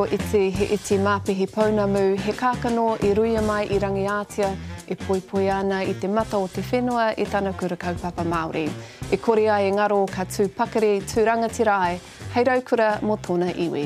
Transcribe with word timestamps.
ko 0.00 0.06
iti 0.16 0.48
he 0.48 0.64
iti 0.72 0.96
māpihi 0.96 1.44
pounamu, 1.52 2.16
he 2.16 2.32
kākano 2.32 2.94
i 3.04 3.10
ruia 3.12 3.42
mai 3.44 3.66
i 3.68 3.76
rangiatia, 3.82 4.48
e 4.88 4.96
poi 4.96 5.20
poi 5.20 5.50
ana 5.52 5.82
i 5.84 5.92
te 5.92 6.08
mata 6.08 6.38
o 6.38 6.46
te 6.48 6.62
whenua 6.62 7.10
i 7.20 7.26
tana 7.28 7.52
kura 7.52 7.76
kaupapa 7.76 8.24
Māori. 8.24 8.64
E 9.12 9.18
kore 9.18 9.44
ai 9.52 9.66
e 9.68 9.74
ngaro 9.76 10.06
ka 10.08 10.24
tū 10.24 10.48
pakere, 10.48 11.02
tū 11.04 11.26
rangatirai, 11.28 12.00
hei 12.32 12.44
raukura 12.48 12.88
mō 13.04 13.18
tōna 13.20 13.52
iwi. 13.52 13.84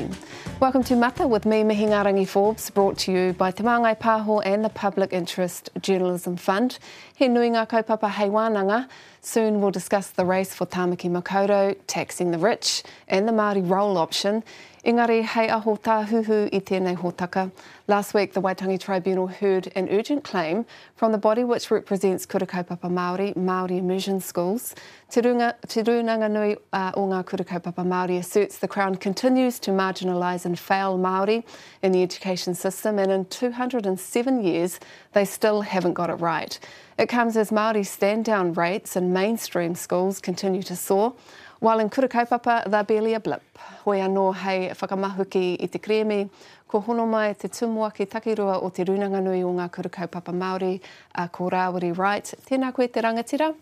Welcome 0.61 0.85
to 0.85 0.95
Mata 0.95 1.27
with 1.27 1.45
me, 1.45 1.63
Mihingarangi 1.63 2.25
Forbes, 2.25 2.69
brought 2.69 2.97
to 2.99 3.11
you 3.11 3.33
by 3.33 3.51
Te 3.51 3.61
Māngai 3.61 3.99
Pāho 3.99 4.41
and 4.45 4.63
the 4.63 4.69
Public 4.69 5.11
Interest 5.11 5.69
Journalism 5.81 6.37
Fund. 6.37 6.79
He 7.13 7.27
nui 7.27 7.49
ngā 7.49 7.67
kaupapa 7.67 8.09
hei 8.09 8.29
wānanga. 8.29 8.87
Soon 9.19 9.59
we'll 9.59 9.71
discuss 9.71 10.11
the 10.11 10.23
race 10.23 10.53
for 10.53 10.65
Tāmaki 10.65 11.11
Makaurau, 11.11 11.75
taxing 11.87 12.31
the 12.31 12.37
rich, 12.37 12.83
and 13.09 13.27
the 13.27 13.33
Māori 13.33 13.69
roll 13.69 13.97
option. 13.97 14.43
Engari, 14.85 15.23
hei 15.25 15.47
aho 15.49 15.73
tāhuhu 15.81 16.43
i 16.53 16.59
tēnei 16.61 16.93
hōtaka. 16.95 17.51
Last 17.87 18.13
week, 18.13 18.33
the 18.33 18.41
Waitangi 18.41 18.79
Tribunal 18.79 19.25
heard 19.25 19.71
an 19.75 19.89
urgent 19.89 20.23
claim 20.23 20.63
from 20.95 21.11
the 21.11 21.17
body 21.17 21.43
which 21.43 21.71
represents 21.71 22.27
Kurakaupapa 22.27 22.91
Māori, 22.91 23.35
Māori 23.35 23.79
Immersion 23.79 24.19
Schools. 24.19 24.75
Te, 25.09 25.21
runga, 25.21 25.55
te 25.67 25.81
runanga 25.81 26.29
nui 26.29 26.55
uh, 26.71 26.91
o 26.93 27.07
ngā 27.07 27.23
Kurakaupapa 27.25 27.83
Māori 27.83 28.19
asserts 28.19 28.59
the 28.59 28.67
Crown 28.67 28.93
continues 28.93 29.57
to 29.57 29.71
marginalise 29.71 30.45
and 30.45 30.59
fail 30.59 30.99
Māori 30.99 31.43
in 31.81 31.91
the 31.91 32.03
education 32.03 32.53
system, 32.53 32.99
and 32.99 33.11
in 33.11 33.25
207 33.25 34.43
years, 34.43 34.79
they 35.13 35.25
still 35.25 35.61
haven't 35.61 35.93
got 35.93 36.11
it 36.11 36.21
right. 36.21 36.59
It 36.99 37.09
comes 37.09 37.35
as 37.37 37.49
Māori 37.49 37.83
stand-down 37.83 38.53
rates 38.53 38.95
in 38.95 39.11
mainstream 39.11 39.73
schools 39.73 40.21
continue 40.21 40.61
to 40.61 40.75
soar, 40.75 41.15
while 41.59 41.79
in 41.79 41.89
Kura 41.89 42.07
Kaupapa, 42.07 42.69
they're 42.69 42.83
barely 42.83 43.13
a 43.13 43.19
blip. 43.19 43.43
Hoi 43.83 43.99
anō 43.99 44.35
hei 44.35 44.69
whakamahuki 44.69 45.61
i 45.61 45.67
te 45.67 45.79
kremi, 45.79 46.29
ko 46.67 46.81
hono 46.81 47.07
mai 47.07 47.33
te 47.33 47.47
tumua 47.47 47.93
ki 47.93 48.05
takirua 48.05 48.61
o 48.61 48.69
te 48.69 48.83
runanga 48.85 49.23
nui 49.23 49.43
o 49.43 49.53
ngā 49.53 49.71
Kura 49.71 49.89
Kaupapa 49.89 50.33
Māori, 50.33 50.79
uh, 51.15 51.27
ko 51.27 51.49
Rāwari 51.49 51.95
Wright. 51.97 52.33
Tēnā 52.49 52.73
koe 52.73 52.87
te 52.87 53.01
rangatira? 53.01 53.53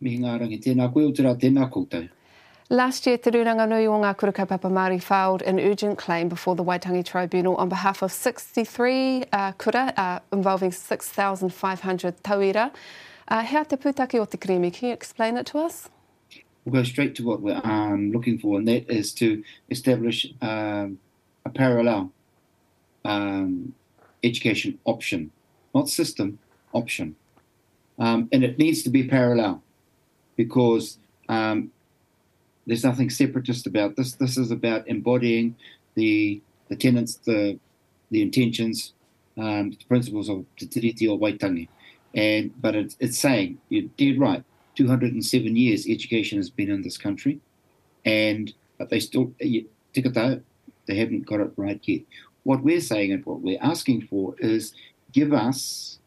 Mi 0.00 0.18
ngā 0.18 0.38
rangi, 0.40 0.60
tēnā 0.62 0.92
koe 0.92 1.06
o 1.08 1.12
tira, 1.12 1.34
tēnā 1.34 1.68
koutou. 1.70 2.08
Last 2.70 3.06
year, 3.06 3.16
Te 3.16 3.30
Ruranga 3.30 3.66
Nui 3.66 3.86
o 3.86 3.94
ngā 3.96 4.14
Kura 4.18 4.32
Kaupapa 4.32 4.68
Māori 4.68 5.02
filed 5.02 5.40
an 5.42 5.58
urgent 5.58 5.96
claim 5.96 6.28
before 6.28 6.54
the 6.54 6.62
Waitangi 6.62 7.02
Tribunal 7.02 7.56
on 7.56 7.70
behalf 7.70 8.02
of 8.02 8.12
63 8.12 9.24
uh, 9.32 9.52
kura 9.52 9.94
uh, 9.96 10.18
involving 10.32 10.70
6,500 10.70 12.22
tauira. 12.22 12.70
Uh, 13.26 13.40
hea 13.42 13.64
te 13.64 13.76
pūtake 13.76 14.20
o 14.20 14.26
te 14.26 14.36
kremi, 14.36 14.70
can 14.70 14.88
you 14.88 14.94
explain 14.94 15.38
it 15.38 15.46
to 15.46 15.58
us? 15.58 15.88
We'll 16.68 16.82
go 16.82 16.86
straight 16.86 17.14
to 17.14 17.24
what 17.24 17.40
we're 17.40 17.62
um, 17.64 18.12
looking 18.12 18.38
for, 18.38 18.58
and 18.58 18.68
that 18.68 18.90
is 18.90 19.14
to 19.14 19.42
establish 19.70 20.26
um, 20.42 20.98
a 21.46 21.48
parallel 21.48 22.12
um, 23.06 23.72
education 24.22 24.78
option, 24.84 25.30
not 25.74 25.88
system, 25.88 26.38
option. 26.74 27.16
Um, 27.98 28.28
and 28.32 28.44
it 28.44 28.58
needs 28.58 28.82
to 28.82 28.90
be 28.90 29.08
parallel 29.08 29.62
because 30.36 30.98
um, 31.30 31.70
there's 32.66 32.84
nothing 32.84 33.08
separatist 33.08 33.66
about 33.66 33.96
this. 33.96 34.12
This 34.12 34.36
is 34.36 34.50
about 34.50 34.86
embodying 34.88 35.56
the 35.94 36.42
the 36.68 36.76
tenets, 36.76 37.14
the 37.14 37.58
the 38.10 38.20
intentions, 38.20 38.92
um, 39.38 39.70
the 39.70 39.84
principles 39.88 40.28
of 40.28 40.44
Te 40.58 40.66
Tiriti 40.66 41.10
or 41.10 41.18
Waitangi. 41.18 41.68
And 42.14 42.52
but 42.60 42.74
it's, 42.74 42.94
it's 43.00 43.18
saying 43.18 43.56
you're 43.70 43.88
dead 43.96 44.20
right. 44.20 44.44
207 44.78 45.56
years 45.56 45.88
education 45.88 46.38
has 46.38 46.50
been 46.50 46.70
in 46.70 46.82
this 46.82 46.96
country, 46.96 47.40
and 48.04 48.54
but 48.78 48.90
they 48.90 49.00
still 49.00 49.34
tikata 49.92 50.40
they 50.86 50.96
haven't 50.96 51.26
got 51.26 51.40
it 51.40 51.50
right 51.56 51.80
yet. 51.82 52.02
What 52.44 52.62
we're 52.62 52.80
saying 52.80 53.12
and 53.12 53.26
what 53.26 53.40
we're 53.40 53.58
asking 53.60 54.02
for 54.02 54.36
is 54.38 54.74
give 55.12 55.32
us 55.32 55.98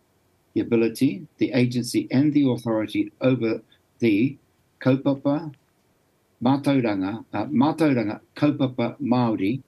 the 0.54 0.62
ability, 0.62 1.28
the 1.38 1.52
agency, 1.52 2.08
and 2.12 2.34
the 2.34 2.50
authority 2.50 3.12
over 3.20 3.62
the 4.00 4.38
kaupapa 4.80 5.54
mātauranga, 6.42 7.26
uh, 7.34 7.46
mātauranga 7.46 8.22
Māori 9.02 9.62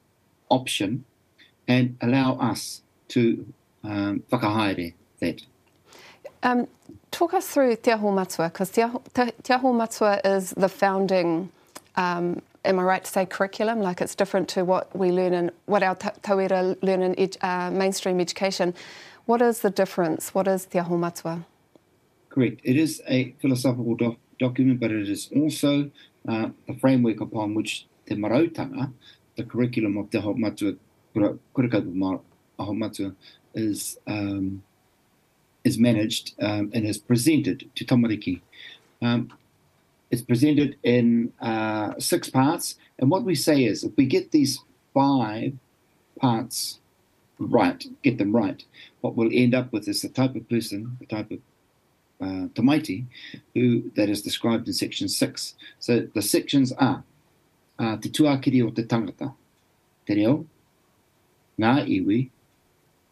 option 0.49 1.03
and 1.67 1.97
allow 2.01 2.35
us 2.37 2.81
to 3.09 3.45
um, 3.83 4.23
whakahaere 4.31 4.93
that. 5.19 5.41
Um, 6.41 6.67
talk 7.13 7.33
us 7.33 7.47
through 7.47 7.75
Te 7.77 7.91
Aho 7.91 8.11
Matua, 8.11 8.49
because 8.49 8.71
Te, 8.71 8.83
Te 9.13 9.53
Aho 9.53 9.71
Matua 9.71 10.19
is 10.25 10.49
the 10.57 10.67
founding, 10.67 11.49
um, 11.95 12.41
am 12.65 12.79
I 12.79 12.83
right 12.83 13.03
to 13.03 13.09
say, 13.09 13.25
curriculum? 13.25 13.79
Like 13.79 14.01
it's 14.01 14.15
different 14.15 14.49
to 14.49 14.65
what 14.65 14.93
we 14.97 15.11
learn 15.11 15.33
in, 15.33 15.51
what 15.65 15.83
our 15.83 15.95
tauira 15.95 16.75
learn 16.81 17.03
in 17.03 17.29
uh, 17.41 17.69
mainstream 17.71 18.19
education. 18.19 18.73
What 19.25 19.41
is 19.41 19.59
the 19.59 19.69
difference? 19.69 20.33
What 20.33 20.47
is 20.47 20.65
Te 20.65 20.79
Aho 20.79 20.97
Matua? 20.97 21.45
Correct. 22.29 22.59
It 22.63 22.77
is 22.77 23.01
a 23.07 23.31
philosophical 23.39 23.95
doc- 23.95 24.17
document, 24.39 24.79
but 24.79 24.91
it 24.91 25.07
is 25.07 25.29
also 25.35 25.91
uh, 26.27 26.49
the 26.67 26.73
framework 26.73 27.21
upon 27.21 27.53
which 27.53 27.85
Te 28.07 28.15
Marautanga, 28.15 28.91
the 29.37 29.43
curriculum 29.43 29.97
of 29.97 30.09
Te 30.09 30.17
Aho 30.17 30.33
Matua, 30.33 30.73
Kura 31.13 31.37
Aho 32.59 32.73
Matua, 32.73 33.15
is 33.53 33.99
um, 34.07 34.63
is 35.63 35.77
managed 35.77 36.33
um, 36.41 36.71
and 36.73 36.85
is 36.85 36.97
presented 36.97 37.69
to 37.75 37.85
Tamariki. 37.85 38.41
Um, 39.01 39.29
it's 40.11 40.21
presented 40.21 40.77
in 40.83 41.33
uh, 41.41 41.93
six 41.97 42.29
parts, 42.29 42.75
and 42.99 43.09
what 43.09 43.23
we 43.23 43.35
say 43.35 43.63
is 43.63 43.83
if 43.83 43.95
we 43.97 44.05
get 44.05 44.31
these 44.31 44.59
five 44.93 45.53
parts 46.19 46.79
right, 47.39 47.83
get 48.03 48.17
them 48.17 48.35
right, 48.35 48.63
what 49.01 49.15
we'll 49.15 49.31
end 49.33 49.55
up 49.55 49.73
with 49.73 49.87
is 49.87 50.01
the 50.01 50.09
type 50.09 50.35
of 50.35 50.47
person, 50.47 50.97
the 50.99 51.05
type 51.07 51.31
of 51.31 51.39
uh, 52.21 52.47
who 53.53 53.91
that 53.95 54.09
is 54.09 54.21
described 54.21 54.67
in 54.67 54.73
section 54.73 55.09
six. 55.09 55.55
So 55.79 56.07
the 56.13 56.21
sections 56.21 56.71
are 56.73 57.03
uh, 57.79 57.97
te 57.97 58.09
tuakiri 58.09 58.65
o 58.65 58.69
te 58.69 58.83
tangata, 58.83 59.33
te 60.05 60.15
reo, 60.15 60.45
ngā 61.59 61.87
iwi, 61.89 62.29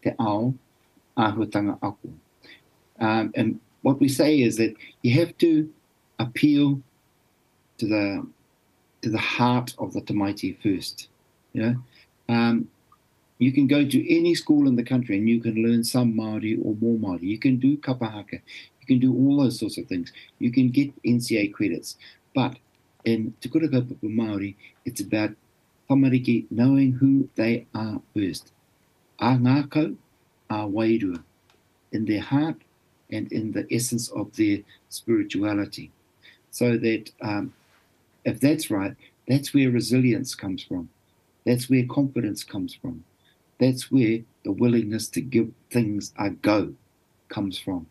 te 0.03 0.13
ao, 0.19 0.53
āhuatanga 1.17 1.77
aku. 1.81 2.13
Um, 3.01 3.31
and 3.35 3.59
what 3.81 3.99
we 3.99 4.07
say 4.07 4.39
is 4.39 4.57
that 4.57 4.75
you 5.01 5.19
have 5.19 5.37
to 5.39 5.69
appeal 6.19 6.81
to 7.79 7.87
the 7.87 8.27
to 9.01 9.09
the 9.09 9.17
heart 9.17 9.73
of 9.79 9.93
the 9.93 10.01
Tamaiti 10.01 10.55
first. 10.61 11.09
You 11.53 11.61
know, 11.63 11.75
um, 12.29 12.69
you 13.39 13.51
can 13.51 13.65
go 13.65 13.83
to 13.83 14.15
any 14.15 14.35
school 14.35 14.67
in 14.67 14.75
the 14.75 14.83
country 14.83 15.17
and 15.17 15.27
you 15.27 15.41
can 15.41 15.55
learn 15.55 15.83
some 15.83 16.15
Maori 16.15 16.59
or 16.63 16.75
more 16.75 16.99
Maori. 16.99 17.25
You 17.25 17.39
can 17.39 17.57
do 17.57 17.75
kapahaka. 17.77 18.33
You 18.79 18.87
can 18.87 18.99
do 18.99 19.13
all 19.13 19.37
those 19.41 19.59
sorts 19.59 19.79
of 19.79 19.87
things. 19.87 20.13
You 20.37 20.51
can 20.51 20.69
get 20.69 20.93
NCEA 21.03 21.51
credits. 21.51 21.97
But 22.35 22.57
in 23.03 23.33
Te 23.41 23.49
Kura 23.49 23.67
Kaupapa 23.67 24.03
Māori, 24.03 24.55
it's 24.85 25.01
about 25.01 25.31
tamariki 25.89 26.45
knowing 26.51 26.93
who 26.93 27.27
they 27.35 27.65
are 27.73 27.99
first. 28.15 28.51
A 29.19 29.35
ngākau, 29.35 29.97
a 30.49 30.55
wairua. 30.67 31.23
In 31.91 32.05
their 32.05 32.21
heart, 32.21 32.57
and 33.11 33.31
in 33.31 33.51
the 33.51 33.67
essence 33.71 34.09
of 34.09 34.35
their 34.35 34.59
spirituality. 34.89 35.91
So 36.51 36.77
that 36.77 37.11
um, 37.21 37.53
if 38.25 38.39
that's 38.39 38.69
right, 38.69 38.95
that's 39.27 39.53
where 39.53 39.71
resilience 39.71 40.35
comes 40.35 40.63
from. 40.63 40.89
That's 41.45 41.69
where 41.69 41.85
confidence 41.85 42.43
comes 42.43 42.73
from. 42.73 43.03
That's 43.59 43.91
where 43.91 44.19
the 44.43 44.51
willingness 44.51 45.07
to 45.09 45.21
give 45.21 45.51
things 45.69 46.13
a 46.17 46.29
go 46.29 46.73
comes 47.29 47.57
from. 47.57 47.87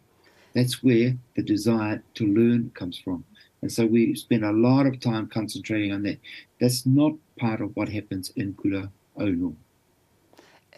That's 0.55 0.83
where 0.83 1.17
the 1.37 1.43
desire 1.43 2.03
to 2.15 2.27
learn 2.27 2.73
comes 2.75 2.99
from. 2.99 3.25
And 3.63 3.71
so 3.71 3.87
we 3.87 4.15
spend 4.15 4.45
a 4.45 4.53
lot 4.53 4.87
of 4.87 5.01
time 5.01 5.29
concentrating 5.29 5.93
on 5.93 6.03
that. 6.05 6.19
That's 6.61 6.87
not 6.87 7.13
part 7.39 7.61
of 7.61 7.77
what 7.77 7.89
happens 7.89 8.33
in 8.37 8.55
Kura 8.55 8.91
Ono. 9.17 9.55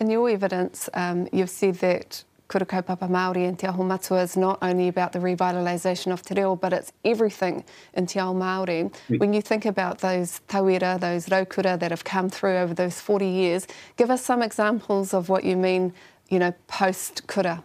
In 0.01 0.11
your 0.11 0.29
evidence, 0.29 0.89
um, 0.95 1.29
you've 1.33 1.51
said 1.51 1.77
that 1.77 2.25
Kura 2.53 2.67
Kaupapa 2.67 3.09
Māori 3.09 3.49
and 3.49 3.59
Te 3.59 3.67
Aho 3.67 3.83
Matua 3.83 4.25
is 4.25 4.37
not 4.37 4.59
only 4.61 4.87
about 4.87 5.13
the 5.13 5.19
revitalisation 5.19 6.13
of 6.13 6.21
Te 6.21 6.35
Reo, 6.35 6.55
but 6.55 6.75
it's 6.75 6.93
everything 7.03 7.65
in 7.95 8.05
Te 8.05 8.21
Ao 8.21 8.35
Māori. 8.35 8.93
Mm. 9.09 9.21
When 9.21 9.33
you 9.33 9.41
think 9.41 9.65
about 9.65 10.01
those 10.01 10.43
tauira, 10.49 11.01
those 11.01 11.29
raukura 11.29 11.79
that 11.79 11.91
have 11.91 12.05
come 12.05 12.29
through 12.29 12.59
over 12.59 12.75
those 12.75 13.01
40 13.01 13.27
years, 13.27 13.67
give 13.97 14.11
us 14.11 14.23
some 14.23 14.43
examples 14.43 15.15
of 15.15 15.31
what 15.31 15.45
you 15.45 15.57
mean, 15.57 15.95
you 16.29 16.39
know, 16.39 16.53
post-kura. 16.67 17.65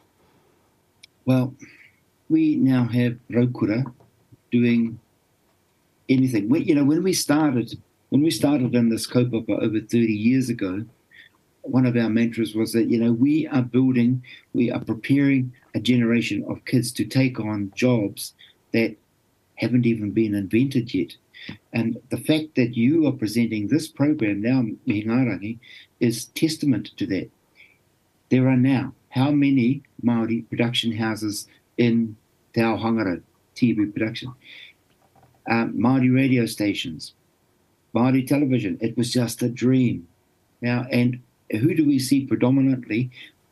Well, 1.25 1.54
we 2.30 2.56
now 2.56 2.86
have 2.86 3.18
raukura 3.30 3.94
doing 4.54 5.01
anything. 6.07 6.48
We, 6.48 6.63
you 6.63 6.75
know, 6.75 6.86
when 6.86 7.04
we 7.04 7.12
started, 7.12 7.78
when 8.07 8.22
we 8.22 8.31
started 8.31 8.74
in 8.74 8.88
this 8.88 9.06
kaupapa 9.06 9.62
over 9.62 9.81
30 9.81 9.98
years 10.13 10.48
ago, 10.48 10.86
one 11.69 11.86
of 11.86 11.96
our 11.98 12.10
mantras 12.10 12.56
was 12.56 12.72
that 12.74 12.90
you 12.90 13.00
know 13.00 13.12
we 13.12 13.48
are 13.48 13.62
building, 13.62 14.24
we 14.54 14.72
are 14.72 14.84
preparing 14.84 15.54
a 15.75 15.80
generation 15.80 16.44
of 16.50 16.66
kids 16.66 16.92
to 16.94 17.06
take 17.06 17.40
on 17.40 17.72
jobs 17.75 18.34
that 18.74 18.96
haven't 19.56 19.86
even 19.86 20.12
been 20.12 20.36
invented 20.36 20.94
yet. 20.94 21.16
And 21.74 21.98
the 22.10 22.18
fact 22.18 22.56
that 22.56 22.75
you 22.75 23.08
are 23.08 23.12
presenting 23.12 23.68
this 23.68 23.88
program 23.88 24.42
now, 24.42 24.66
Mihingarangi, 24.88 25.60
is 26.00 26.25
testament 26.25 26.92
to 26.98 27.06
that. 27.08 27.30
There 28.30 28.48
are 28.50 28.58
now 28.58 28.94
how 29.10 29.31
many 29.31 29.84
Māori 30.04 30.48
production 30.50 30.92
houses 30.92 31.48
in 31.78 32.16
Te 32.54 32.62
Ao 32.62 32.78
TV 33.56 33.94
production? 33.94 34.34
Um, 35.50 35.74
Māori 35.74 36.14
radio 36.14 36.46
stations, 36.46 37.14
Māori 37.96 38.28
television. 38.28 38.78
It 38.81 38.98
was 38.98 39.12
just 39.12 39.42
a 39.42 39.50
dream. 39.50 40.08
Now, 40.62 40.86
and 40.92 41.22
who 41.52 41.74
do 41.74 41.86
we 41.86 42.00
see 42.00 42.26
predominantly 42.26 43.10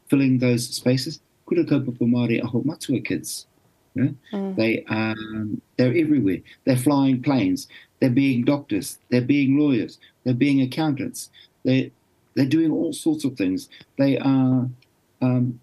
filling 0.07 0.39
those 0.39 0.67
spaces? 0.67 1.19
Kura 1.45 1.63
kaupapa 1.63 2.01
Māori 2.01 2.43
aho 2.43 2.61
matua 2.63 2.99
kids. 2.99 3.47
Yeah? 3.93 4.09
Mm. 4.33 4.55
They 4.55 4.83
um, 4.85 5.61
they're 5.77 5.95
everywhere. 5.95 6.39
They're 6.65 6.77
flying 6.77 7.21
planes. 7.21 7.67
They're 7.99 8.09
being 8.09 8.43
doctors. 8.43 8.97
They're 9.09 9.21
being 9.21 9.57
lawyers. 9.57 9.97
They're 10.23 10.33
being 10.33 10.61
accountants. 10.61 11.29
They 11.63 11.91
they're 12.33 12.45
doing 12.45 12.71
all 12.71 12.91
sorts 12.91 13.23
of 13.23 13.37
things. 13.37 13.69
They 13.97 14.17
are, 14.17 14.67
um, 15.21 15.59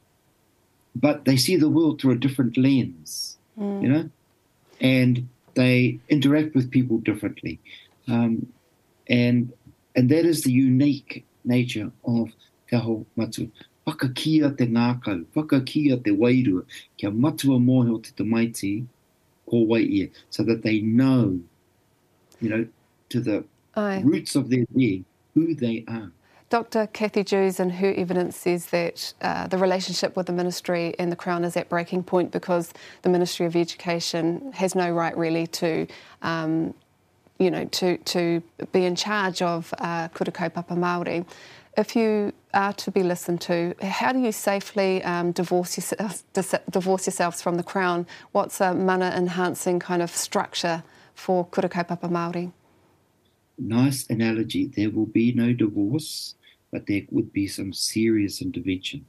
but 0.97 1.27
they 1.27 1.37
see 1.37 1.57
the 1.57 1.69
world 1.69 2.01
through 2.01 2.13
a 2.13 2.17
different 2.17 2.57
lens. 2.57 3.37
Mm. 3.59 3.83
You 3.83 3.89
know, 3.89 4.11
and 4.81 5.29
they 5.55 5.99
interact 6.09 6.55
with 6.55 6.71
people 6.71 6.99
differently, 6.99 7.61
um, 8.09 8.51
and 9.09 9.53
and 9.95 10.09
that 10.09 10.25
is 10.25 10.43
the 10.43 10.53
unique 10.53 11.27
nature 11.45 11.91
of 12.05 12.31
te 12.69 12.77
matu. 13.17 13.51
Whakakia 13.87 14.57
te 14.57 14.67
ngākau, 14.67 15.25
whakakia 15.35 16.03
te 16.03 16.11
wairua, 16.11 16.65
kia 16.97 17.11
matua 17.11 17.59
mōhe 17.59 17.95
o 17.95 17.99
te 17.99 18.13
tamaiti, 18.13 18.87
ko 19.49 19.59
wai 19.59 19.81
ia, 19.81 20.09
so 20.31 20.43
that 20.45 20.63
they 20.63 20.81
know, 20.81 21.41
you 22.41 22.49
know, 22.49 22.67
to 23.09 23.21
the 23.21 23.45
Aye. 23.75 24.03
roots 24.05 24.37
of 24.37 24.51
their 24.51 24.65
being, 24.75 25.05
who 25.35 25.55
they 25.55 25.85
are. 25.89 26.13
Dr. 26.53 26.87
Cathy 26.89 27.23
Dewes 27.23 27.59
and 27.59 27.73
her 27.73 27.95
evidence 27.95 28.37
says 28.37 28.67
that 28.67 29.15
uh, 29.23 29.47
the 29.47 29.57
relationship 29.57 30.15
with 30.17 30.27
the 30.27 30.35
Ministry 30.35 30.95
and 30.99 31.11
the 31.11 31.17
Crown 31.17 31.45
is 31.45 31.57
at 31.57 31.71
breaking 31.71 32.03
point 32.03 32.31
because 32.31 32.75
the 33.01 33.09
Ministry 33.09 33.47
of 33.47 33.57
Education 33.57 34.53
has 34.53 34.75
no 34.75 34.91
right 34.91 35.17
really 35.17 35.47
to 35.47 35.87
um, 36.21 36.75
you 37.39 37.51
know, 37.51 37.65
to, 37.65 37.97
to 37.99 38.43
be 38.73 38.85
in 38.85 38.95
charge 38.97 39.43
of 39.43 39.73
uh, 39.79 40.09
kura 40.09 40.33
kaupapa 40.33 40.77
Māori. 40.77 41.27
If 41.77 41.97
you 41.97 42.33
are 42.53 42.73
to 42.75 42.91
be 42.91 43.03
listened 43.03 43.41
to, 43.43 43.75
how 43.81 44.13
do 44.13 44.19
you 44.19 44.33
safely 44.33 45.03
um, 45.05 45.33
divorce, 45.33 45.93
divorce 46.71 47.07
yourselves 47.07 47.41
from 47.41 47.57
the 47.57 47.63
Crown? 47.63 48.07
What's 48.33 48.61
a 48.61 48.75
mana 48.75 49.13
enhancing 49.17 49.81
kind 49.81 50.03
of 50.03 50.11
structure 50.11 50.83
for 51.15 51.47
kura 51.47 51.69
kaupapa 51.69 52.11
Māori? 52.11 52.53
Nice 53.59 54.07
analogy. 54.11 54.67
There 54.67 54.91
will 54.91 55.07
be 55.07 55.33
no 55.33 55.53
divorce, 55.53 56.35
but 56.71 56.87
there 56.87 57.03
would 57.11 57.33
be 57.33 57.47
some 57.47 57.73
serious 57.73 58.43
intervention. 58.43 59.07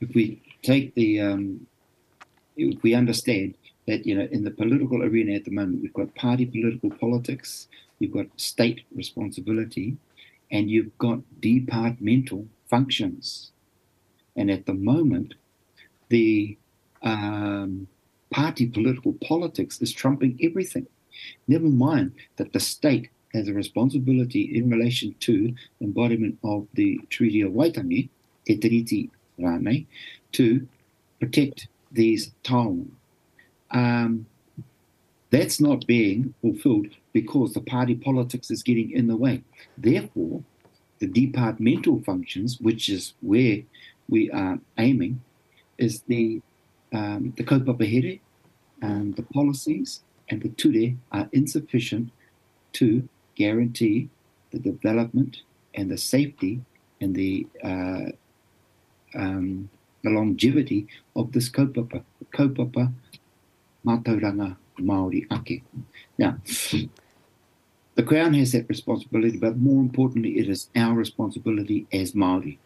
If 0.00 0.14
we 0.14 0.42
take 0.62 0.94
the, 0.94 1.20
um, 1.20 1.66
if 2.56 2.82
we 2.82 2.94
understand 2.94 3.54
that 3.86 4.06
you 4.06 4.16
know 4.16 4.28
in 4.30 4.44
the 4.44 4.50
political 4.50 5.02
arena 5.02 5.34
at 5.34 5.44
the 5.44 5.50
moment 5.50 5.82
we've 5.82 5.92
got 5.92 6.14
party 6.14 6.46
political 6.46 6.90
politics, 6.90 7.68
you've 7.98 8.12
got 8.12 8.26
state 8.36 8.82
responsibility, 8.94 9.96
and 10.50 10.70
you've 10.70 10.96
got 10.98 11.20
departmental 11.40 12.46
functions. 12.68 13.52
And 14.36 14.50
at 14.50 14.66
the 14.66 14.74
moment, 14.74 15.34
the 16.08 16.58
um, 17.02 17.88
party 18.30 18.66
political 18.66 19.14
politics 19.14 19.80
is 19.80 19.92
trumping 19.92 20.38
everything. 20.42 20.86
Never 21.48 21.68
mind 21.68 22.12
that 22.36 22.52
the 22.52 22.60
state 22.60 23.08
has 23.32 23.48
a 23.48 23.54
responsibility 23.54 24.42
in 24.56 24.70
relation 24.70 25.14
to 25.20 25.54
embodiment 25.80 26.38
of 26.44 26.66
the 26.74 27.00
Treaty 27.08 27.40
of 27.40 27.52
Waitangi, 27.52 28.08
Te 28.44 28.58
Tiriti 28.58 29.10
to 30.32 30.68
protect 31.20 31.68
these 31.92 32.30
taonga 32.42 32.86
um, 33.70 34.26
that's 35.30 35.60
not 35.60 35.86
being 35.86 36.34
fulfilled 36.40 36.88
because 37.12 37.52
the 37.52 37.60
party 37.60 37.94
politics 37.94 38.50
is 38.50 38.62
getting 38.62 38.90
in 38.92 39.06
the 39.06 39.16
way. 39.16 39.42
Therefore, 39.76 40.42
the 40.98 41.06
departmental 41.06 42.02
functions, 42.04 42.60
which 42.60 42.88
is 42.88 43.14
where 43.20 43.62
we 44.08 44.30
are 44.30 44.58
aiming, 44.78 45.20
is 45.78 46.02
the 46.02 46.40
um, 46.92 47.34
the 47.36 47.44
kaupapa 47.44 48.20
um, 48.82 49.12
the 49.12 49.22
policies 49.22 50.02
and 50.28 50.42
the 50.42 50.48
ture 50.50 50.94
are 51.12 51.28
insufficient 51.32 52.10
to 52.74 53.08
guarantee 53.34 54.08
the 54.52 54.58
development 54.58 55.42
and 55.74 55.90
the 55.90 55.98
safety 55.98 56.60
and 57.00 57.14
the 57.14 57.46
uh, 57.62 58.06
um, 59.14 59.68
the 60.02 60.10
longevity 60.10 60.86
of 61.14 61.32
this 61.32 61.48
kaupapa. 61.48 62.02
Kaupapa 62.32 62.92
Māori 63.86 65.26
ake. 65.32 65.62
Now, 66.18 66.36
the 67.94 68.02
Crown 68.02 68.34
has 68.34 68.52
that 68.52 68.68
responsibility, 68.68 69.38
but 69.38 69.56
more 69.56 69.80
importantly, 69.80 70.38
it 70.38 70.48
is 70.48 70.68
our 70.76 70.94
responsibility 70.94 71.86
as 71.92 72.12
Māori. 72.12 72.58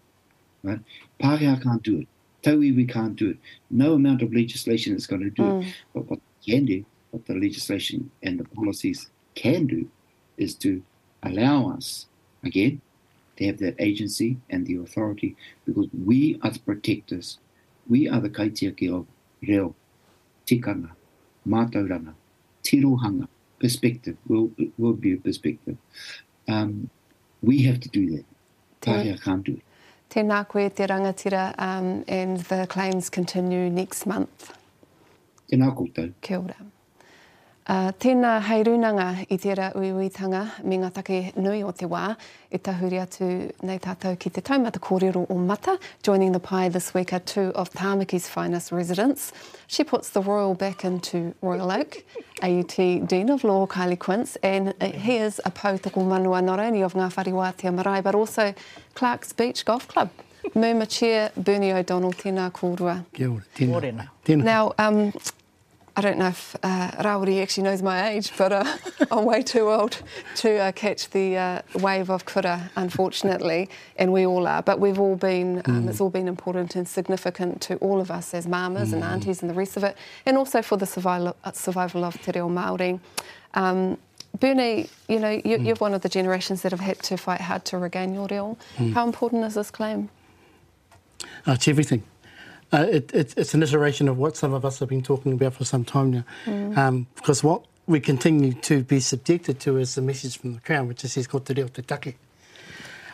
Right? 0.62 0.81
Pākehā 1.22 1.62
can't 1.62 1.82
do 1.82 2.00
it. 2.00 2.08
Tauiwi 2.43 2.88
can't 2.88 3.17
do 3.17 3.31
it. 3.31 3.38
No 3.70 3.94
amount 3.94 4.22
of 4.22 4.32
legislation 4.32 4.96
is 4.96 5.06
going 5.06 5.22
to 5.22 5.31
do 5.31 5.43
mm. 5.43 5.67
it. 5.67 5.75
But 5.94 6.11
what 6.11 6.20
can 6.44 6.64
do, 6.64 6.84
what 7.11 7.26
the 7.26 7.34
legislation 7.34 8.11
and 8.23 8.40
the 8.40 8.44
policies 8.44 9.11
can 9.34 9.66
do, 9.66 9.88
is 10.37 10.55
to 10.56 10.82
allow 11.23 11.70
us, 11.70 12.06
again, 12.43 12.81
to 13.37 13.46
have 13.46 13.58
that 13.58 13.76
agency 13.78 14.38
and 14.49 14.66
the 14.66 14.76
authority 14.76 15.37
because 15.66 15.87
we 16.05 16.38
are 16.43 16.50
the 16.50 16.58
protectors. 16.61 17.38
We 17.88 18.08
are 18.08 18.20
the 18.20 18.31
kaitiaki 18.31 18.93
of 18.93 19.06
reo, 19.43 19.75
tikanga, 20.46 20.90
mātauranga, 21.55 22.14
tirohanga, 22.64 23.29
perspective, 23.58 24.17
world, 24.26 24.55
worldview 24.79 25.23
perspective. 25.23 25.76
Um, 26.49 26.91
we 27.43 27.62
have 27.62 27.81
to 27.81 27.88
do 27.88 28.11
that. 28.17 28.25
Tāhia 28.81 29.20
can't 29.23 29.44
do 29.44 29.58
it. 29.58 29.64
Tēnā 30.11 30.41
koe 30.50 30.69
te 30.75 30.87
rangatira 30.91 31.55
um, 31.58 32.05
and 32.08 32.41
the 32.50 32.67
claims 32.67 33.11
continue 33.11 33.70
next 33.70 34.06
month. 34.06 34.52
Tēnā 35.52 35.70
koutou. 35.76 36.12
Kia 36.20 36.41
ora. 36.41 36.56
Uh, 37.68 37.90
tēnā 38.00 38.38
hei 38.40 38.62
runanga 38.64 39.26
i 39.28 39.36
tērā 39.38 39.66
uiuitanga 39.76 40.40
me 40.64 40.78
ngā 40.80 40.88
take 40.96 41.18
nui 41.37 41.61
o 41.62 41.70
te 41.76 41.85
wā 41.87 42.16
e 42.50 42.58
tahuri 42.58 42.96
atu 42.99 43.26
nei 43.68 43.78
tātou 43.78 44.16
ki 44.16 44.30
te 44.32 44.40
taumata 44.40 44.80
kōrero 44.80 45.26
o 45.28 45.37
mata. 45.37 45.76
Joining 46.02 46.32
the 46.32 46.40
pie 46.40 46.70
this 46.70 46.94
week 46.94 47.12
are 47.12 47.20
two 47.20 47.52
of 47.54 47.70
Tāmaki's 47.70 48.26
finest 48.28 48.73
residents. 48.73 49.32
She 49.66 49.85
puts 49.85 50.08
the 50.08 50.23
royal 50.23 50.54
back 50.54 50.85
into 50.87 51.35
Royal 51.42 51.70
Oak, 51.70 52.02
AUT 52.42 53.06
Dean 53.06 53.28
of 53.28 53.44
Law 53.44 53.66
Kylie 53.66 53.99
Quince, 53.99 54.37
and 54.42 54.75
he 54.82 55.16
is 55.16 55.38
a 55.44 55.50
pautako 55.50 56.08
manua 56.08 56.40
not 56.40 56.58
only 56.58 56.82
of 56.82 56.94
Ngā 56.94 57.12
Whariwātia 57.12 57.75
Marae 57.75 58.00
but 58.00 58.14
also 58.14 58.54
Clark's 58.94 59.35
Beach 59.35 59.66
Golf 59.66 59.87
Club. 59.87 60.11
Muma 60.54 60.88
Chair 60.88 61.30
Bernie 61.37 61.73
O'Donnell, 61.73 62.12
tēnā 62.12 62.50
kōrua. 62.50 63.04
Kia 63.12 63.28
ora, 63.28 63.44
tēnā. 63.54 64.08
tēnā. 64.25 64.42
Now, 64.42 64.73
um, 64.78 65.12
I 66.00 66.02
don't 66.02 66.16
know 66.16 66.28
if 66.28 66.57
uh, 66.62 66.92
Rawiri 66.92 67.42
actually 67.42 67.64
knows 67.64 67.83
my 67.83 68.09
age, 68.09 68.33
but 68.38 68.52
uh, 68.52 68.64
I'm 69.11 69.26
way 69.26 69.42
too 69.42 69.69
old 69.69 70.00
to 70.37 70.57
uh, 70.57 70.73
catch 70.73 71.11
the 71.11 71.37
uh, 71.37 71.62
wave 71.75 72.09
of 72.09 72.25
kura, 72.25 72.71
unfortunately, 72.75 73.69
and 73.97 74.11
we 74.11 74.25
all 74.25 74.47
are. 74.47 74.62
But 74.62 74.80
we've 74.80 74.99
all 74.99 75.14
been, 75.14 75.59
um, 75.66 75.85
mm. 75.85 75.90
it's 75.90 76.00
all 76.00 76.09
been 76.09 76.26
important 76.26 76.75
and 76.75 76.88
significant 76.88 77.61
to 77.62 77.76
all 77.80 78.00
of 78.00 78.11
us 78.11 78.33
as 78.33 78.47
mamas 78.47 78.92
mm. 78.92 78.95
and 78.95 79.04
aunties 79.04 79.42
and 79.42 79.50
the 79.50 79.54
rest 79.54 79.76
of 79.76 79.85
it, 79.85 79.95
and 80.25 80.38
also 80.38 80.62
for 80.62 80.78
the 80.78 80.87
survival, 80.87 81.37
uh, 81.45 81.52
survival 81.52 82.02
of 82.02 82.19
te 82.23 82.33
reo 82.33 82.49
Māori. 82.49 82.99
Um, 83.52 83.99
Bernie, 84.38 84.88
you 85.07 85.19
know, 85.19 85.33
you, 85.33 85.59
mm. 85.59 85.66
you're 85.66 85.76
one 85.76 85.92
of 85.92 86.00
the 86.00 86.09
generations 86.09 86.62
that 86.62 86.73
have 86.73 86.80
had 86.80 86.99
to 87.00 87.19
fight 87.19 87.42
hard 87.42 87.66
to 87.66 87.76
regain 87.76 88.14
your 88.14 88.26
reo. 88.26 88.57
Mm. 88.78 88.95
How 88.95 89.04
important 89.04 89.45
is 89.45 89.52
this 89.52 89.71
claim? 89.71 90.09
Uh, 91.47 91.52
it's 91.52 91.69
everything. 91.69 92.04
Uh, 92.72 92.86
it, 92.88 93.12
it, 93.12 93.34
it's 93.36 93.54
an 93.54 93.62
iteration 93.62 94.08
of 94.08 94.16
what 94.18 94.36
some 94.36 94.52
of 94.52 94.64
us 94.64 94.78
have 94.78 94.88
been 94.88 95.02
talking 95.02 95.32
about 95.32 95.54
for 95.54 95.64
some 95.64 95.84
time 95.84 96.10
now. 96.12 96.24
Mm. 96.44 96.76
Um, 96.76 97.06
because 97.16 97.42
what 97.42 97.64
we 97.86 97.98
continue 97.98 98.52
to 98.52 98.84
be 98.84 99.00
subjected 99.00 99.58
to 99.60 99.76
is 99.78 99.96
the 99.96 100.02
message 100.02 100.38
from 100.38 100.54
the 100.54 100.60
Crown, 100.60 100.86
which 100.86 101.00
says, 101.00 101.26
ko 101.26 101.40
te 101.40 101.54
reo 101.54 101.66
te 101.66 101.82
take. 101.82 102.16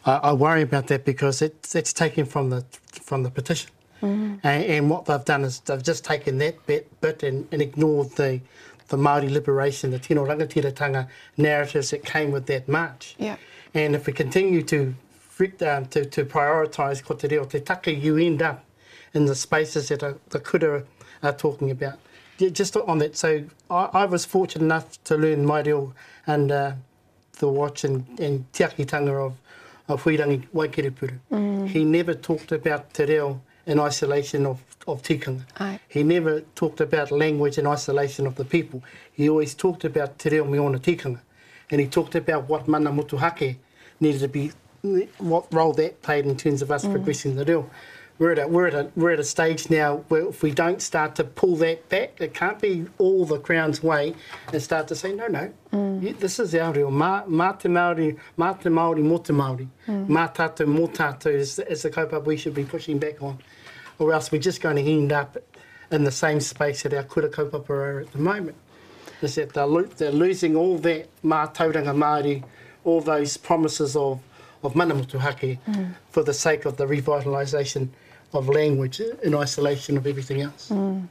I, 0.04 0.16
I 0.16 0.32
worry 0.34 0.62
about 0.62 0.88
that 0.88 1.04
because 1.04 1.40
it's, 1.40 1.74
it's 1.74 1.92
taken 1.92 2.26
from 2.26 2.50
the, 2.50 2.64
from 2.92 3.22
the 3.22 3.30
petition. 3.30 3.70
Mm. 4.02 4.40
And, 4.42 4.64
and, 4.64 4.90
what 4.90 5.06
they've 5.06 5.24
done 5.24 5.44
is 5.44 5.60
they've 5.60 5.82
just 5.82 6.04
taken 6.04 6.36
that 6.38 6.66
bit, 6.66 7.00
bit 7.00 7.22
and, 7.22 7.48
and 7.50 7.62
ignored 7.62 8.10
the, 8.16 8.42
the 8.88 8.98
Māori 8.98 9.30
liberation, 9.30 9.90
the 9.90 9.98
tino 9.98 10.26
rangatiratanga 10.26 11.08
narratives 11.38 11.90
that 11.90 12.04
came 12.04 12.30
with 12.30 12.44
that 12.46 12.68
march. 12.68 13.16
Yeah. 13.18 13.36
And 13.72 13.94
if 13.94 14.06
we 14.06 14.12
continue 14.12 14.62
to, 14.64 14.94
um, 15.40 15.86
to, 15.86 16.04
to 16.04 16.24
prioritise 16.26 17.02
ko 17.02 17.14
te 17.14 17.28
reo 17.28 17.46
te 17.46 17.60
take, 17.60 18.02
you 18.02 18.18
end 18.18 18.42
up 18.42 18.65
in 19.16 19.24
the 19.24 19.34
spaces 19.34 19.88
that 19.88 20.02
are, 20.02 20.16
the 20.28 20.38
kura 20.38 20.84
are 21.22 21.32
talking 21.32 21.70
about. 21.70 21.98
yeah, 22.38 22.50
just 22.50 22.76
on 22.76 22.98
that, 22.98 23.16
so 23.16 23.44
I, 23.70 23.88
I 24.02 24.04
was 24.04 24.24
fortunate 24.24 24.64
enough 24.64 25.02
to 25.04 25.16
learn 25.16 25.46
reo 25.46 25.94
and 26.26 26.52
uh, 26.52 26.72
the 27.38 27.48
watch 27.48 27.84
and, 27.84 28.04
and 28.20 28.50
tiakitanga 28.52 29.26
of, 29.26 29.34
of 29.88 30.02
Huirangi 30.04 30.46
Waikiripuru. 30.54 31.18
Mm. 31.32 31.68
He 31.68 31.84
never 31.84 32.14
talked 32.14 32.52
about 32.52 32.92
te 32.92 33.04
reo 33.06 33.40
in 33.64 33.80
isolation 33.80 34.44
of, 34.46 34.62
of 34.86 35.02
tikanga. 35.02 35.44
Aye. 35.58 35.80
He 35.88 36.02
never 36.02 36.42
talked 36.54 36.80
about 36.80 37.10
language 37.10 37.56
in 37.58 37.66
isolation 37.66 38.26
of 38.26 38.34
the 38.36 38.44
people. 38.44 38.82
He 39.12 39.28
always 39.30 39.54
talked 39.54 39.84
about 39.84 40.18
te 40.18 40.28
reo 40.30 40.44
me 40.44 40.58
ona 40.58 40.78
tikanga. 40.78 41.20
And 41.70 41.80
he 41.80 41.86
talked 41.86 42.14
about 42.14 42.48
what 42.48 42.68
mana 42.68 42.92
motuhake 42.92 43.56
needed 43.98 44.20
to 44.20 44.28
be, 44.28 44.52
what 45.18 45.52
role 45.52 45.72
that 45.72 46.02
played 46.02 46.26
in 46.26 46.36
terms 46.36 46.60
of 46.62 46.70
us 46.70 46.84
mm. 46.84 46.92
progressing 46.92 47.36
the 47.36 47.44
reo. 47.46 47.70
We're 48.18 48.32
at, 48.32 48.38
a, 48.38 48.48
we're, 48.48 48.68
at 48.68 48.74
a, 48.74 48.90
we're 48.96 49.10
at 49.10 49.20
a 49.20 49.24
stage 49.24 49.68
now 49.68 49.96
where 50.08 50.28
if 50.28 50.42
we 50.42 50.50
don't 50.50 50.80
start 50.80 51.16
to 51.16 51.24
pull 51.24 51.56
that 51.56 51.86
back, 51.90 52.18
it 52.18 52.32
can't 52.32 52.58
be 52.58 52.86
all 52.96 53.26
the 53.26 53.38
Crown's 53.38 53.82
way 53.82 54.14
and 54.52 54.62
start 54.62 54.88
to 54.88 54.94
say, 54.94 55.12
no, 55.12 55.26
no, 55.26 55.52
mm. 55.70 56.02
you, 56.02 56.14
this 56.14 56.38
is 56.38 56.54
our 56.54 56.72
reo. 56.72 56.90
Mā, 56.90 57.26
mā 57.26 57.58
te 57.58 57.68
Māori, 57.68 58.16
mā 58.38 58.58
te 58.58 58.70
Māori, 58.70 59.02
mō 59.02 59.22
te 59.22 59.34
Māori. 59.34 59.68
Mm. 59.86 60.08
Mā 60.08 60.34
tātou, 60.34 60.88
tātou 60.88 61.34
is, 61.34 61.58
is 61.58 61.82
the 61.82 61.90
kaupapa 61.90 62.24
we 62.24 62.38
should 62.38 62.54
be 62.54 62.64
pushing 62.64 62.98
back 62.98 63.20
on. 63.22 63.38
Or 63.98 64.14
else 64.14 64.32
we're 64.32 64.40
just 64.40 64.62
going 64.62 64.76
to 64.76 64.90
end 64.90 65.12
up 65.12 65.36
in 65.90 66.04
the 66.04 66.10
same 66.10 66.40
space 66.40 66.84
that 66.84 66.94
our 66.94 67.02
kura 67.02 67.28
kaupapa 67.28 67.68
are 67.68 68.00
at 68.00 68.12
the 68.12 68.18
moment. 68.18 68.56
Is 69.20 69.34
that 69.34 69.52
they're, 69.52 69.66
lo- 69.66 69.82
they're 69.82 70.10
losing 70.10 70.56
all 70.56 70.78
that 70.78 71.08
mā 71.22 71.54
tauranga 71.54 71.94
Māori, 71.94 72.42
all 72.82 73.02
those 73.02 73.36
promises 73.36 73.94
of, 73.94 74.20
of 74.62 74.74
mana 74.74 74.94
motuhake 74.94 75.58
mm. 75.68 75.94
for 76.08 76.22
the 76.22 76.32
sake 76.32 76.64
of 76.64 76.78
the 76.78 76.86
revitalisation 76.86 77.90
of 78.32 78.48
language 78.48 79.00
in 79.22 79.34
isolation 79.34 79.96
of 79.96 80.06
everything 80.06 80.42
else. 80.42 80.68
Mm. 80.70 81.08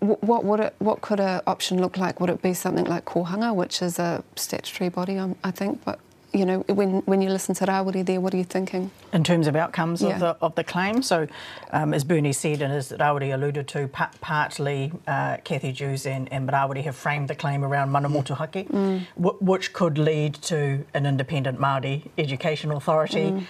What 0.00 0.44
would 0.44 0.60
it, 0.60 0.74
what 0.78 1.02
could 1.02 1.20
an 1.20 1.42
option 1.46 1.80
look 1.80 1.98
like? 1.98 2.18
Would 2.20 2.30
it 2.30 2.40
be 2.40 2.54
something 2.54 2.86
like 2.86 3.04
kohanga, 3.04 3.54
which 3.54 3.82
is 3.82 3.98
a 3.98 4.24
statutory 4.34 4.88
body, 4.88 5.18
um, 5.18 5.36
I 5.44 5.50
think? 5.50 5.84
But 5.84 6.00
you 6.32 6.44
know, 6.44 6.60
when, 6.68 7.00
when 7.06 7.22
you 7.22 7.30
listen 7.30 7.54
to 7.56 7.66
Rawiri 7.66 8.04
there, 8.04 8.20
what 8.20 8.34
are 8.34 8.36
you 8.36 8.44
thinking? 8.44 8.90
In 9.12 9.24
terms 9.24 9.46
of 9.46 9.56
outcomes 9.56 10.02
yeah. 10.02 10.14
of, 10.14 10.20
the, 10.20 10.36
of 10.42 10.54
the 10.54 10.64
claim, 10.64 11.02
so 11.02 11.26
um, 11.70 11.94
as 11.94 12.04
Bernie 12.04 12.32
said 12.32 12.60
and 12.60 12.72
as 12.72 12.92
Rawiri 12.92 13.32
alluded 13.32 13.68
to, 13.68 13.88
pa- 13.88 14.10
partly 14.20 14.92
uh, 15.06 15.38
Cathy 15.44 15.72
Dewes 15.72 16.04
and, 16.04 16.30
and 16.32 16.48
Rawiri 16.48 16.84
have 16.84 16.96
framed 16.96 17.28
the 17.28 17.34
claim 17.34 17.64
around 17.64 17.90
mana 17.90 18.08
motuhake, 18.08 18.68
mm. 18.68 19.06
w- 19.16 19.38
which 19.40 19.72
could 19.72 19.96
lead 19.98 20.34
to 20.34 20.84
an 20.92 21.06
independent 21.06 21.58
Māori 21.58 22.08
education 22.18 22.70
authority. 22.70 23.30
Mm 23.30 23.46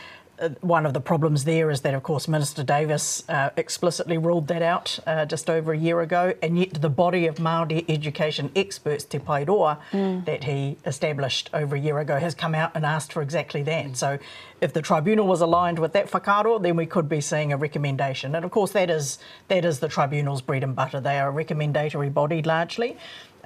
one 0.61 0.85
of 0.85 0.93
the 0.93 1.01
problems 1.01 1.45
there 1.45 1.71
is 1.71 1.81
that, 1.81 1.95
of 1.95 2.03
course, 2.03 2.29
Minister 2.29 2.63
Davis 2.63 3.27
uh, 3.29 3.51
explicitly 3.57 4.19
ruled 4.19 4.49
that 4.49 4.63
out 4.63 4.99
uh, 5.07 5.25
just 5.25 5.49
over 5.49 5.73
a 5.73 5.79
year 5.79 6.01
ago, 6.01 6.35
and 6.43 6.59
yet 6.59 6.81
the 6.81 6.91
body 6.91 7.27
of 7.27 7.37
Māori 7.37 7.85
education 7.89 8.51
experts, 8.55 9.05
Te 9.05 9.19
Pae 9.19 9.45
Roa, 9.45 9.79
mm. 9.93 10.25
that 10.27 10.45
he 10.45 10.77
established 10.85 11.49
over 11.55 11.77
a 11.77 11.79
year 11.81 11.99
ago, 11.99 12.19
has 12.19 12.35
come 12.35 12.55
out 12.55 12.73
and 12.75 12.85
asked 12.85 13.13
for 13.13 13.23
exactly 13.23 13.63
that. 13.63 13.97
So, 13.97 14.19
if 14.61 14.73
the 14.73 14.81
tribunal 14.81 15.27
was 15.27 15.41
aligned 15.41 15.79
with 15.79 15.93
that 15.93 16.11
whakaaro, 16.11 16.63
then 16.63 16.77
we 16.77 16.87
could 16.87 17.09
be 17.09 17.21
seeing 17.21 17.53
a 17.53 17.57
recommendation. 17.57 18.35
And 18.35 18.45
of 18.45 18.51
course, 18.51 18.73
that 18.73 18.91
is 18.91 19.19
that 19.49 19.65
is 19.65 19.81
the 19.81 19.89
tribunal's 19.89 20.41
bread 20.41 20.65
and 20.65 20.75
butter. 20.75 21.01
They 21.01 21.19
are 21.19 21.29
a 21.29 21.33
recommendatory 21.33 22.09
body 22.09 22.43
largely. 22.43 22.97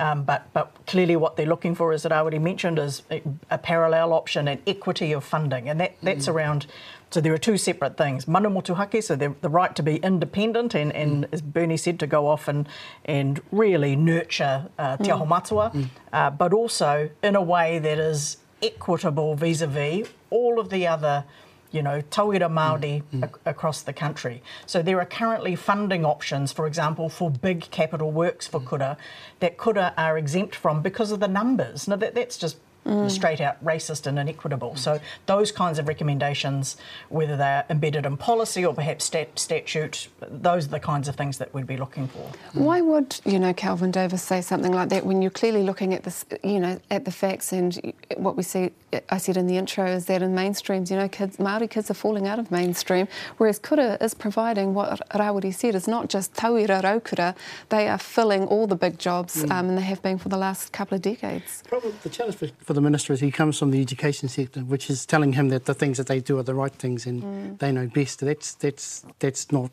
Um, 0.00 0.22
but, 0.24 0.50
but 0.54 0.74
clearly, 0.86 1.14
what 1.14 1.36
they're 1.36 1.46
looking 1.46 1.74
for, 1.74 1.92
as 1.92 2.06
I 2.06 2.18
already 2.18 2.38
mentioned, 2.38 2.78
is 2.78 3.02
a, 3.10 3.22
a 3.50 3.58
parallel 3.58 4.14
option 4.14 4.48
and 4.48 4.60
equity 4.66 5.12
of 5.12 5.24
funding, 5.24 5.68
and 5.68 5.78
that, 5.78 5.94
that's 6.02 6.26
mm. 6.26 6.32
around. 6.32 6.66
So 7.10 7.20
there 7.20 7.34
are 7.34 7.38
two 7.38 7.58
separate 7.58 7.98
things: 7.98 8.26
mana 8.26 8.48
motuhake, 8.48 9.04
so 9.04 9.14
the, 9.14 9.34
the 9.42 9.50
right 9.50 9.76
to 9.76 9.82
be 9.82 9.96
independent, 9.96 10.74
and, 10.74 10.90
and 10.94 11.24
mm. 11.24 11.28
as 11.32 11.42
Bernie 11.42 11.76
said, 11.76 12.00
to 12.00 12.06
go 12.06 12.28
off 12.28 12.48
and 12.48 12.66
and 13.04 13.42
really 13.52 13.94
nurture 13.94 14.68
uh, 14.78 14.96
te 14.96 15.10
aho 15.10 15.26
matua, 15.26 15.70
mm. 15.74 15.88
uh, 16.14 16.30
but 16.30 16.54
also 16.54 17.10
in 17.22 17.36
a 17.36 17.42
way 17.42 17.78
that 17.78 17.98
is 17.98 18.38
equitable 18.62 19.34
vis-a-vis 19.34 20.08
all 20.30 20.60
of 20.60 20.70
the 20.70 20.86
other 20.86 21.24
you 21.70 21.82
know, 21.82 22.00
Māori 22.48 23.02
mm, 23.02 23.02
mm. 23.12 23.24
ac- 23.24 23.40
across 23.46 23.82
the 23.82 23.92
country. 23.92 24.42
So 24.66 24.82
there 24.82 24.98
are 25.00 25.06
currently 25.06 25.56
funding 25.56 26.04
options, 26.04 26.52
for 26.52 26.66
example, 26.66 27.08
for 27.08 27.30
big 27.30 27.70
capital 27.70 28.10
works 28.10 28.46
for 28.46 28.60
mm. 28.60 28.66
kura 28.66 28.96
that 29.40 29.56
kura 29.56 29.94
are 29.96 30.18
exempt 30.18 30.54
from 30.54 30.82
because 30.82 31.10
of 31.10 31.20
the 31.20 31.28
numbers. 31.28 31.88
Now, 31.88 31.96
that, 31.96 32.14
that's 32.14 32.36
just 32.36 32.56
mm. 32.86 33.10
straight 33.10 33.40
out 33.40 33.62
racist 33.64 34.06
and 34.06 34.18
inequitable. 34.18 34.76
So 34.76 35.00
those 35.26 35.52
kinds 35.52 35.78
of 35.78 35.88
recommendations, 35.88 36.76
whether 37.08 37.36
they're 37.36 37.64
embedded 37.70 38.06
in 38.06 38.16
policy 38.16 38.64
or 38.64 38.74
perhaps 38.74 39.04
stat- 39.04 39.38
statute, 39.38 40.08
those 40.20 40.66
are 40.66 40.70
the 40.70 40.80
kinds 40.80 41.08
of 41.08 41.16
things 41.16 41.38
that 41.38 41.52
we'd 41.54 41.66
be 41.66 41.76
looking 41.76 42.08
for. 42.08 42.30
Mm. 42.54 42.62
Why 42.62 42.80
would 42.80 43.20
you 43.24 43.38
know 43.38 43.52
Kelvin 43.52 43.90
Davis 43.90 44.22
say 44.22 44.40
something 44.40 44.72
like 44.72 44.88
that 44.90 45.04
when 45.06 45.22
you're 45.22 45.30
clearly 45.30 45.62
looking 45.62 45.94
at 45.94 46.04
this, 46.04 46.24
you 46.42 46.60
know, 46.60 46.80
at 46.90 47.04
the 47.04 47.12
facts 47.12 47.52
and 47.52 47.92
what 48.16 48.36
we 48.36 48.42
see? 48.42 48.70
I 49.08 49.18
said 49.18 49.36
in 49.36 49.46
the 49.46 49.56
intro 49.56 49.86
is 49.86 50.06
that 50.06 50.22
in 50.22 50.34
mainstreams, 50.34 50.90
you 50.90 50.96
know, 50.96 51.08
kids, 51.08 51.38
Maori 51.38 51.68
kids 51.68 51.90
are 51.90 51.94
falling 51.94 52.26
out 52.26 52.38
of 52.38 52.50
mainstream, 52.50 53.06
whereas 53.36 53.58
Kura 53.58 53.96
is 54.00 54.14
providing 54.14 54.74
what 54.74 55.00
Rawiri 55.10 55.54
said 55.54 55.74
is 55.74 55.86
not 55.86 56.08
just 56.08 56.34
tauira 56.34 56.82
raukura, 56.82 57.36
they 57.68 57.88
are 57.88 57.98
filling 57.98 58.46
all 58.46 58.66
the 58.66 58.76
big 58.76 58.98
jobs, 58.98 59.44
mm. 59.44 59.50
um, 59.50 59.68
and 59.68 59.78
they 59.78 59.82
have 59.82 60.02
been 60.02 60.18
for 60.18 60.28
the 60.28 60.36
last 60.36 60.72
couple 60.72 60.96
of 60.96 61.02
decades. 61.02 61.62
Probably 61.68 61.92
the 62.02 62.08
challenge 62.08 62.36
for, 62.36 62.48
for 62.70 62.74
the 62.74 62.80
minister 62.80 63.12
is 63.12 63.18
he 63.18 63.32
comes 63.32 63.58
from 63.58 63.72
the 63.72 63.80
education 63.80 64.28
sector, 64.28 64.60
which 64.60 64.88
is 64.88 65.04
telling 65.04 65.32
him 65.32 65.48
that 65.48 65.64
the 65.64 65.74
things 65.74 65.98
that 65.98 66.06
they 66.06 66.20
do 66.20 66.38
are 66.38 66.44
the 66.44 66.54
right 66.54 66.72
things 66.72 67.04
and 67.04 67.20
mm. 67.20 67.58
they 67.58 67.72
know 67.72 67.88
best. 67.88 68.20
That's 68.20 68.54
that's 68.54 69.04
that's 69.18 69.50
not 69.50 69.72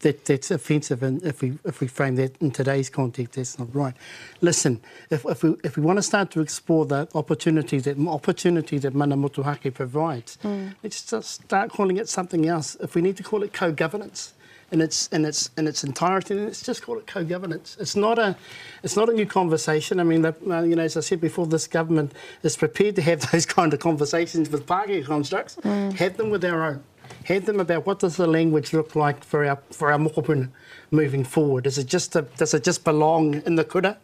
that 0.00 0.24
that's 0.24 0.50
offensive, 0.50 1.02
and 1.02 1.22
if 1.22 1.42
we 1.42 1.58
if 1.66 1.82
we 1.82 1.86
frame 1.86 2.16
that 2.16 2.34
in 2.40 2.50
today's 2.50 2.88
context, 2.88 3.34
that's 3.34 3.58
not 3.58 3.68
right. 3.74 3.94
Listen, 4.40 4.80
if, 5.10 5.26
if 5.26 5.42
we 5.42 5.54
if 5.64 5.76
we 5.76 5.82
want 5.82 5.98
to 5.98 6.02
start 6.02 6.30
to 6.30 6.40
explore 6.40 6.86
the 6.86 7.06
opportunity 7.14 7.78
that 7.80 7.98
opportunity 8.08 8.78
that 8.78 8.94
Mana 8.94 9.18
Motuhake 9.18 9.74
provides, 9.74 10.38
mm. 10.42 10.74
let's 10.82 11.02
just 11.04 11.42
start 11.44 11.72
calling 11.72 11.98
it 11.98 12.08
something 12.08 12.48
else. 12.48 12.74
If 12.80 12.94
we 12.94 13.02
need 13.02 13.18
to 13.18 13.22
call 13.22 13.42
it 13.42 13.52
co-governance, 13.52 14.32
in 14.74 14.80
its 14.80 15.08
in 15.08 15.24
its 15.24 15.50
in 15.56 15.66
its 15.68 15.84
entirety. 15.84 16.34
And 16.34 16.48
it's 16.48 16.62
just 16.62 16.82
called 16.82 16.98
it 16.98 17.06
co-governance. 17.06 17.76
It's 17.80 17.94
not 17.94 18.18
a 18.18 18.36
it's 18.82 18.96
not 18.96 19.08
a 19.08 19.12
new 19.12 19.24
conversation. 19.24 20.00
I 20.00 20.02
mean, 20.02 20.22
the, 20.22 20.34
uh, 20.50 20.62
you 20.62 20.74
know, 20.74 20.82
as 20.82 20.96
I 20.96 21.00
said 21.00 21.20
before, 21.20 21.46
this 21.46 21.68
government 21.68 22.12
is 22.42 22.56
prepared 22.56 22.96
to 22.96 23.02
have 23.02 23.20
those 23.32 23.46
kind 23.46 23.72
of 23.72 23.78
conversations 23.78 24.50
with 24.50 24.66
Pākehā 24.66 25.06
constructs. 25.06 25.56
Mm. 25.56 25.92
Have 25.94 26.16
them 26.16 26.28
with 26.28 26.44
our 26.44 26.62
own. 26.64 26.82
Have 27.24 27.46
them 27.46 27.60
about 27.60 27.86
what 27.86 28.00
does 28.00 28.16
the 28.16 28.26
language 28.26 28.72
look 28.72 28.96
like 28.96 29.22
for 29.22 29.46
our 29.46 29.58
for 29.70 29.92
our 29.92 29.98
mokopuna 29.98 30.50
moving 30.90 31.24
forward. 31.24 31.66
Is 31.66 31.78
it 31.78 31.86
just 31.86 32.16
a, 32.16 32.22
does 32.36 32.52
it 32.52 32.64
just 32.64 32.82
belong 32.82 33.42
in 33.46 33.54
the 33.54 33.64
kura? 33.64 33.96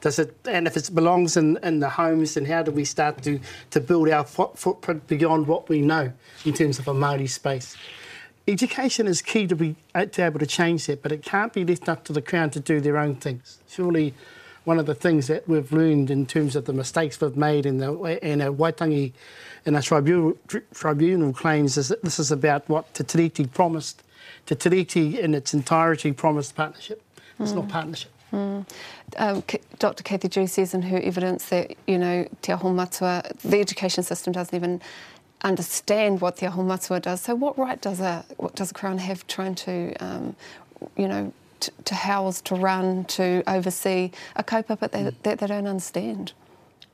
Does 0.00 0.18
it, 0.18 0.36
and 0.46 0.66
if 0.66 0.76
it 0.76 0.90
belongs 0.94 1.36
in, 1.36 1.56
in 1.62 1.80
the 1.80 1.88
homes, 1.88 2.34
then 2.34 2.44
how 2.44 2.62
do 2.62 2.70
we 2.70 2.84
start 2.84 3.22
to, 3.22 3.40
to 3.70 3.80
build 3.80 4.10
our 4.10 4.24
footprint 4.24 5.06
beyond 5.06 5.46
what 5.46 5.70
we 5.70 5.80
know 5.80 6.12
in 6.44 6.52
terms 6.52 6.78
of 6.78 6.86
a 6.86 6.92
Māori 6.92 7.28
space? 7.28 7.76
Education 8.48 9.08
is 9.08 9.22
key 9.22 9.46
to 9.48 9.56
be 9.56 9.74
to 9.94 10.06
be 10.06 10.22
able 10.22 10.38
to 10.38 10.46
change 10.46 10.86
that, 10.86 11.02
but 11.02 11.10
it 11.10 11.22
can't 11.22 11.52
be 11.52 11.64
left 11.64 11.88
up 11.88 12.04
to 12.04 12.12
the 12.12 12.22
Crown 12.22 12.50
to 12.50 12.60
do 12.60 12.80
their 12.80 12.96
own 12.96 13.16
things. 13.16 13.58
Surely, 13.68 14.14
one 14.64 14.78
of 14.78 14.86
the 14.86 14.94
things 14.94 15.26
that 15.26 15.48
we've 15.48 15.72
learned 15.72 16.10
in 16.10 16.26
terms 16.26 16.54
of 16.54 16.64
the 16.64 16.72
mistakes 16.72 17.20
we've 17.20 17.36
made 17.36 17.66
in 17.66 17.78
the 17.78 17.92
in 18.24 18.40
our 18.40 18.50
Waitangi 18.50 19.12
in 19.64 19.74
our 19.74 19.82
tribunal, 19.82 20.38
tribunal 20.72 21.32
claims 21.32 21.76
is 21.76 21.88
that 21.88 22.02
this 22.02 22.18
is 22.20 22.30
about 22.30 22.68
what 22.68 22.92
Te 22.94 23.02
Tiriti 23.02 23.52
promised. 23.52 24.02
Te 24.46 24.54
Tiriti 24.54 25.18
in 25.18 25.34
its 25.34 25.52
entirety 25.52 26.12
promised 26.12 26.54
partnership. 26.54 27.02
It's 27.40 27.52
mm. 27.52 27.56
not 27.56 27.68
partnership. 27.68 28.10
Mm. 28.32 28.66
Um, 29.18 29.42
Dr. 29.78 30.02
Cathy 30.02 30.28
Dewes 30.28 30.52
says 30.52 30.74
in 30.74 30.82
her 30.82 30.98
evidence 30.98 31.46
that, 31.46 31.74
you 31.86 31.98
know, 31.98 32.28
Te 32.42 32.52
Aho 32.52 32.72
Matua, 32.72 33.22
the 33.44 33.60
education 33.60 34.02
system 34.02 34.32
doesn't 34.32 34.54
even 34.54 34.80
understand 35.46 36.20
what 36.22 36.38
the 36.38 36.48
Aho 36.48 36.64
does. 37.00 37.22
So, 37.22 37.34
what 37.36 37.58
right 37.58 37.80
does 37.80 38.00
a 38.00 38.24
what 38.38 38.56
does 38.56 38.72
a 38.72 38.74
crown 38.74 38.98
have 38.98 39.26
trying 39.28 39.56
to, 39.56 39.94
um, 40.04 40.36
you 40.96 41.08
know, 41.08 41.32
to, 41.60 41.72
house, 41.96 42.40
to 42.42 42.56
run, 42.56 43.04
to 43.06 43.42
oversee 43.48 44.12
a 44.36 44.44
kaupapa 44.44 44.90
that, 44.92 45.22
that 45.24 45.40
they 45.40 45.48
don't 45.48 45.68
understand? 45.68 46.34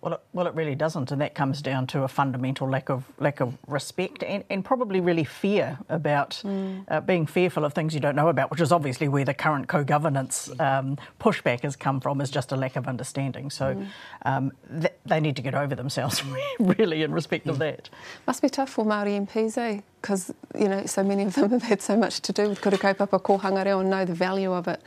Well, 0.03 0.15
it, 0.15 0.21
well, 0.33 0.49
it 0.49 0.55
really 0.57 0.75
doesn't, 0.75 1.13
and 1.13 1.21
that 1.21 1.37
comes 1.37 1.63
down 1.63 1.87
to 1.89 2.03
a 2.03 2.09
fundamental 2.09 2.69
lack 2.69 2.91
of 2.91 3.05
lack 3.21 3.39
of 3.39 3.57
respect 3.69 4.25
and, 4.25 4.43
and 4.51 4.65
probably 4.65 4.99
really 4.99 5.23
fear 5.23 5.79
about 5.89 6.43
mm. 6.45 6.85
uh, 6.89 7.01
being 7.01 7.25
fearful 7.25 7.65
of 7.65 7.73
things 7.73 7.95
you 7.95 8.01
don't 8.01 8.17
know 8.17 8.27
about, 8.27 8.51
which 8.51 8.61
is 8.61 8.73
obviously 8.73 9.07
where 9.07 9.25
the 9.25 9.33
current 9.33 9.69
co-governance 9.69 10.51
um, 10.59 10.99
pushback 11.21 11.61
has 11.61 11.77
come 11.77 12.01
from, 12.01 12.21
is 12.21 12.33
just 12.33 12.51
a 12.51 12.57
lack 12.57 12.75
of 12.75 12.89
understanding. 12.89 13.49
So 13.49 13.77
mm. 13.77 13.87
um, 14.23 14.51
th- 14.81 14.93
they 15.07 15.21
need 15.21 15.37
to 15.37 15.43
get 15.43 15.55
over 15.55 15.77
themselves, 15.77 16.21
really, 16.59 17.05
in 17.05 17.13
respect 17.13 17.47
of 17.47 17.61
that. 17.61 17.89
Must 18.27 18.43
be 18.43 18.49
tough 18.49 18.71
for 18.71 18.85
Maori 18.85 19.13
MPs, 19.13 19.57
eh? 19.57 19.83
Because 20.01 20.35
you 20.59 20.69
know 20.69 20.85
so 20.85 21.05
many 21.05 21.23
of 21.23 21.35
them 21.35 21.51
have 21.57 21.63
had 21.63 21.81
so 21.81 21.97
much 21.97 22.19
to 22.23 22.33
do 22.33 22.49
with 22.49 22.61
kura 22.61 22.77
kaupapa 22.77 23.23
kohanga 23.23 23.65
reo 23.65 23.79
and 23.79 23.89
know 23.89 24.05
the 24.05 24.15
value 24.15 24.53
of 24.53 24.67
it. 24.67 24.83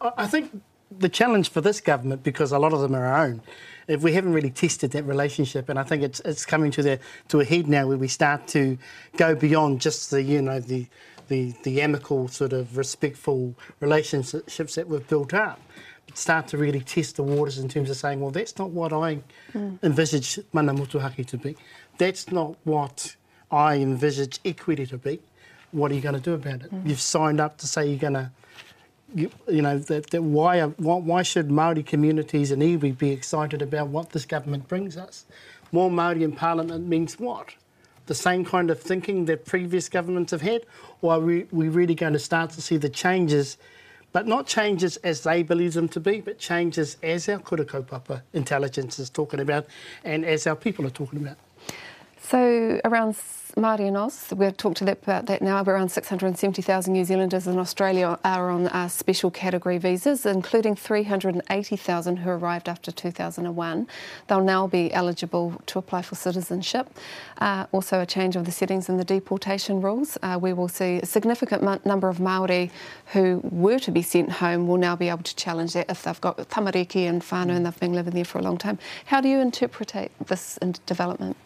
I 0.00 0.26
think 0.26 0.62
the 0.90 1.08
challenge 1.08 1.50
for 1.50 1.60
this 1.60 1.80
government, 1.80 2.22
because 2.22 2.52
a 2.52 2.58
lot 2.58 2.72
of 2.72 2.80
them 2.80 2.94
are 2.94 3.06
our 3.06 3.26
own 3.26 3.42
if 3.88 4.02
we 4.02 4.12
haven't 4.12 4.32
really 4.32 4.50
tested 4.50 4.92
that 4.92 5.02
relationship, 5.02 5.68
and 5.68 5.76
I 5.76 5.82
think 5.82 6.04
it's 6.04 6.20
it's 6.20 6.46
coming 6.46 6.70
to 6.72 6.82
the 6.82 7.00
to 7.28 7.40
a 7.40 7.44
head 7.44 7.66
now 7.66 7.88
where 7.88 7.98
we 7.98 8.06
start 8.06 8.46
to 8.48 8.78
go 9.16 9.34
beyond 9.34 9.80
just 9.80 10.12
the 10.12 10.22
you 10.22 10.40
know 10.40 10.60
the 10.60 10.86
the, 11.30 11.54
the 11.62 11.80
amicable, 11.80 12.28
sort 12.28 12.52
of 12.52 12.76
respectful 12.76 13.54
relationships 13.78 14.74
that 14.74 14.88
we've 14.88 15.06
built 15.08 15.32
up 15.32 15.60
start 16.12 16.48
to 16.48 16.58
really 16.58 16.80
test 16.80 17.14
the 17.14 17.22
waters 17.22 17.58
in 17.58 17.68
terms 17.68 17.88
of 17.88 17.96
saying, 17.96 18.20
well, 18.20 18.32
that's 18.32 18.58
not 18.58 18.70
what 18.70 18.92
I 18.92 19.20
mm. 19.52 19.78
envisage 19.84 20.40
mana 20.52 20.74
motuhake 20.74 21.24
to 21.24 21.38
be. 21.38 21.56
That's 21.98 22.32
not 22.32 22.56
what 22.64 23.14
I 23.48 23.76
envisage 23.76 24.40
equity 24.44 24.86
to 24.86 24.98
be. 24.98 25.20
What 25.70 25.92
are 25.92 25.94
you 25.94 26.00
going 26.00 26.16
to 26.16 26.20
do 26.20 26.34
about 26.34 26.62
it? 26.62 26.74
Mm. 26.74 26.88
You've 26.88 27.00
signed 27.00 27.40
up 27.40 27.58
to 27.58 27.68
say 27.68 27.88
you're 27.88 27.96
going 27.96 28.14
to, 28.14 28.32
you, 29.14 29.30
know, 29.48 29.78
that, 29.78 30.08
that 30.10 30.22
why, 30.22 30.62
why, 30.62 30.96
why 30.96 31.22
should 31.22 31.48
Māori 31.48 31.84
communities 31.84 32.50
and 32.50 32.62
iwi 32.62 32.96
be 32.96 33.10
excited 33.10 33.62
about 33.62 33.88
what 33.88 34.10
this 34.10 34.24
government 34.24 34.68
brings 34.68 34.96
us? 34.96 35.26
More 35.72 35.90
Māori 35.90 36.22
in 36.22 36.32
Parliament 36.32 36.86
means 36.86 37.18
what? 37.18 37.54
The 38.06 38.14
same 38.14 38.44
kind 38.44 38.70
of 38.70 38.80
thinking 38.80 39.26
that 39.26 39.44
previous 39.44 39.88
governments 39.88 40.32
have 40.32 40.42
had? 40.42 40.66
Or 41.00 41.14
are 41.14 41.20
we, 41.20 41.46
we 41.50 41.68
really 41.68 41.94
going 41.94 42.12
to 42.12 42.18
start 42.18 42.50
to 42.50 42.62
see 42.62 42.76
the 42.76 42.88
changes 42.88 43.56
but 44.12 44.26
not 44.26 44.46
changes 44.46 44.96
as 44.98 45.22
they 45.22 45.42
believe 45.42 45.74
them 45.74 45.88
to 45.88 46.00
be, 46.00 46.20
but 46.20 46.38
changes 46.38 46.96
as 47.02 47.28
our 47.28 47.38
kura 47.38 47.64
kaupapa 47.64 48.22
intelligence 48.32 48.98
is 48.98 49.08
talking 49.08 49.40
about 49.40 49.66
and 50.04 50.24
as 50.24 50.46
our 50.46 50.56
people 50.56 50.86
are 50.86 50.90
talking 50.90 51.20
about. 51.20 51.36
So 52.22 52.80
around 52.84 53.16
Māori 53.56 53.88
and 53.88 53.96
Oz, 53.96 54.32
we've 54.36 54.56
talked 54.56 54.80
about 54.82 55.26
that 55.26 55.42
now, 55.42 55.62
around 55.62 55.88
670,000 55.88 56.92
New 56.92 57.04
Zealanders 57.04 57.46
in 57.46 57.58
Australia 57.58 58.18
are 58.24 58.50
on 58.50 58.68
uh, 58.68 58.88
special 58.88 59.30
category 59.30 59.78
visas, 59.78 60.24
including 60.26 60.76
380,000 60.76 62.18
who 62.18 62.30
arrived 62.30 62.68
after 62.68 62.92
2001. 62.92 63.88
They'll 64.28 64.44
now 64.44 64.66
be 64.66 64.92
eligible 64.92 65.60
to 65.66 65.78
apply 65.78 66.02
for 66.02 66.14
citizenship. 66.14 66.88
Uh, 67.38 67.66
also 67.72 68.00
a 68.00 68.06
change 68.06 68.36
of 68.36 68.44
the 68.44 68.52
settings 68.52 68.88
in 68.88 68.98
the 68.98 69.04
deportation 69.04 69.80
rules. 69.80 70.16
Uh, 70.22 70.38
we 70.40 70.52
will 70.52 70.68
see 70.68 70.96
a 70.96 71.06
significant 71.06 71.84
number 71.84 72.08
of 72.08 72.18
Māori 72.18 72.70
who 73.06 73.40
were 73.44 73.80
to 73.80 73.90
be 73.90 74.02
sent 74.02 74.30
home 74.30 74.68
will 74.68 74.78
now 74.78 74.94
be 74.94 75.08
able 75.08 75.24
to 75.24 75.34
challenge 75.34 75.72
that 75.72 75.90
if 75.90 76.04
they've 76.04 76.20
got 76.20 76.36
tamariki 76.50 77.08
and 77.08 77.22
whānau 77.22 77.56
and 77.56 77.66
they've 77.66 77.80
been 77.80 77.94
living 77.94 78.14
there 78.14 78.24
for 78.24 78.38
a 78.38 78.42
long 78.42 78.58
time. 78.58 78.78
How 79.06 79.20
do 79.20 79.28
you 79.28 79.40
interpret 79.40 79.92
this 80.26 80.58
development? 80.86 81.36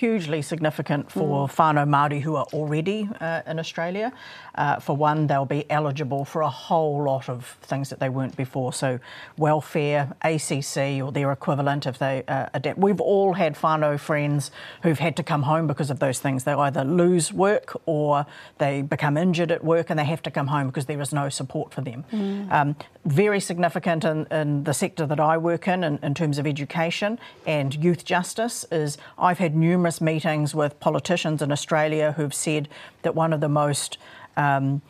Hugely 0.00 0.40
significant 0.40 1.12
for 1.12 1.46
mm. 1.46 1.54
whānau 1.56 1.86
Māori 1.86 2.22
who 2.22 2.34
are 2.34 2.46
already 2.54 3.08
uh, 3.20 3.42
in 3.46 3.58
Australia. 3.58 4.10
Uh, 4.54 4.80
for 4.80 4.96
one, 4.96 5.26
they'll 5.26 5.44
be 5.44 5.70
eligible 5.70 6.24
for 6.24 6.40
a 6.40 6.48
whole 6.48 7.02
lot 7.04 7.28
of 7.28 7.58
things 7.62 7.90
that 7.90 8.00
they 8.00 8.08
weren't 8.08 8.36
before. 8.36 8.72
So, 8.72 8.98
welfare, 9.36 10.12
ACC, 10.22 11.02
or 11.02 11.12
their 11.12 11.30
equivalent 11.32 11.86
if 11.86 11.98
they 11.98 12.24
uh, 12.28 12.46
adapt. 12.54 12.78
We've 12.78 13.00
all 13.00 13.34
had 13.34 13.56
whānau 13.56 14.00
friends 14.00 14.50
who've 14.82 14.98
had 14.98 15.16
to 15.16 15.22
come 15.22 15.42
home 15.42 15.66
because 15.66 15.90
of 15.90 15.98
those 15.98 16.18
things. 16.18 16.44
They 16.44 16.52
either 16.52 16.84
lose 16.84 17.32
work 17.32 17.76
or 17.86 18.26
they 18.58 18.82
become 18.82 19.16
injured 19.16 19.50
at 19.50 19.62
work 19.62 19.90
and 19.90 19.98
they 19.98 20.04
have 20.04 20.22
to 20.22 20.30
come 20.30 20.46
home 20.46 20.66
because 20.68 20.86
there 20.86 21.00
is 21.00 21.12
no 21.12 21.28
support 21.28 21.74
for 21.74 21.82
them. 21.82 22.04
Mm. 22.12 22.52
Um, 22.52 22.76
very 23.04 23.40
significant 23.40 24.04
in, 24.04 24.26
in, 24.30 24.64
the 24.64 24.74
sector 24.74 25.06
that 25.06 25.18
I 25.18 25.38
work 25.38 25.66
in, 25.66 25.82
in, 25.82 25.98
in 26.02 26.12
terms 26.14 26.38
of 26.38 26.46
education 26.46 27.18
and 27.46 27.74
youth 27.74 28.04
justice, 28.04 28.66
is 28.70 28.98
I've 29.18 29.38
had 29.38 29.56
numerous 29.56 29.89
meetings 29.98 30.54
with 30.54 30.78
politicians 30.78 31.40
in 31.40 31.50
Australia 31.50 32.12
who've 32.12 32.34
said 32.34 32.68
that 33.00 33.14
one 33.14 33.32
of 33.32 33.40
the 33.40 33.48
most 33.48 33.96
um, 34.36 34.82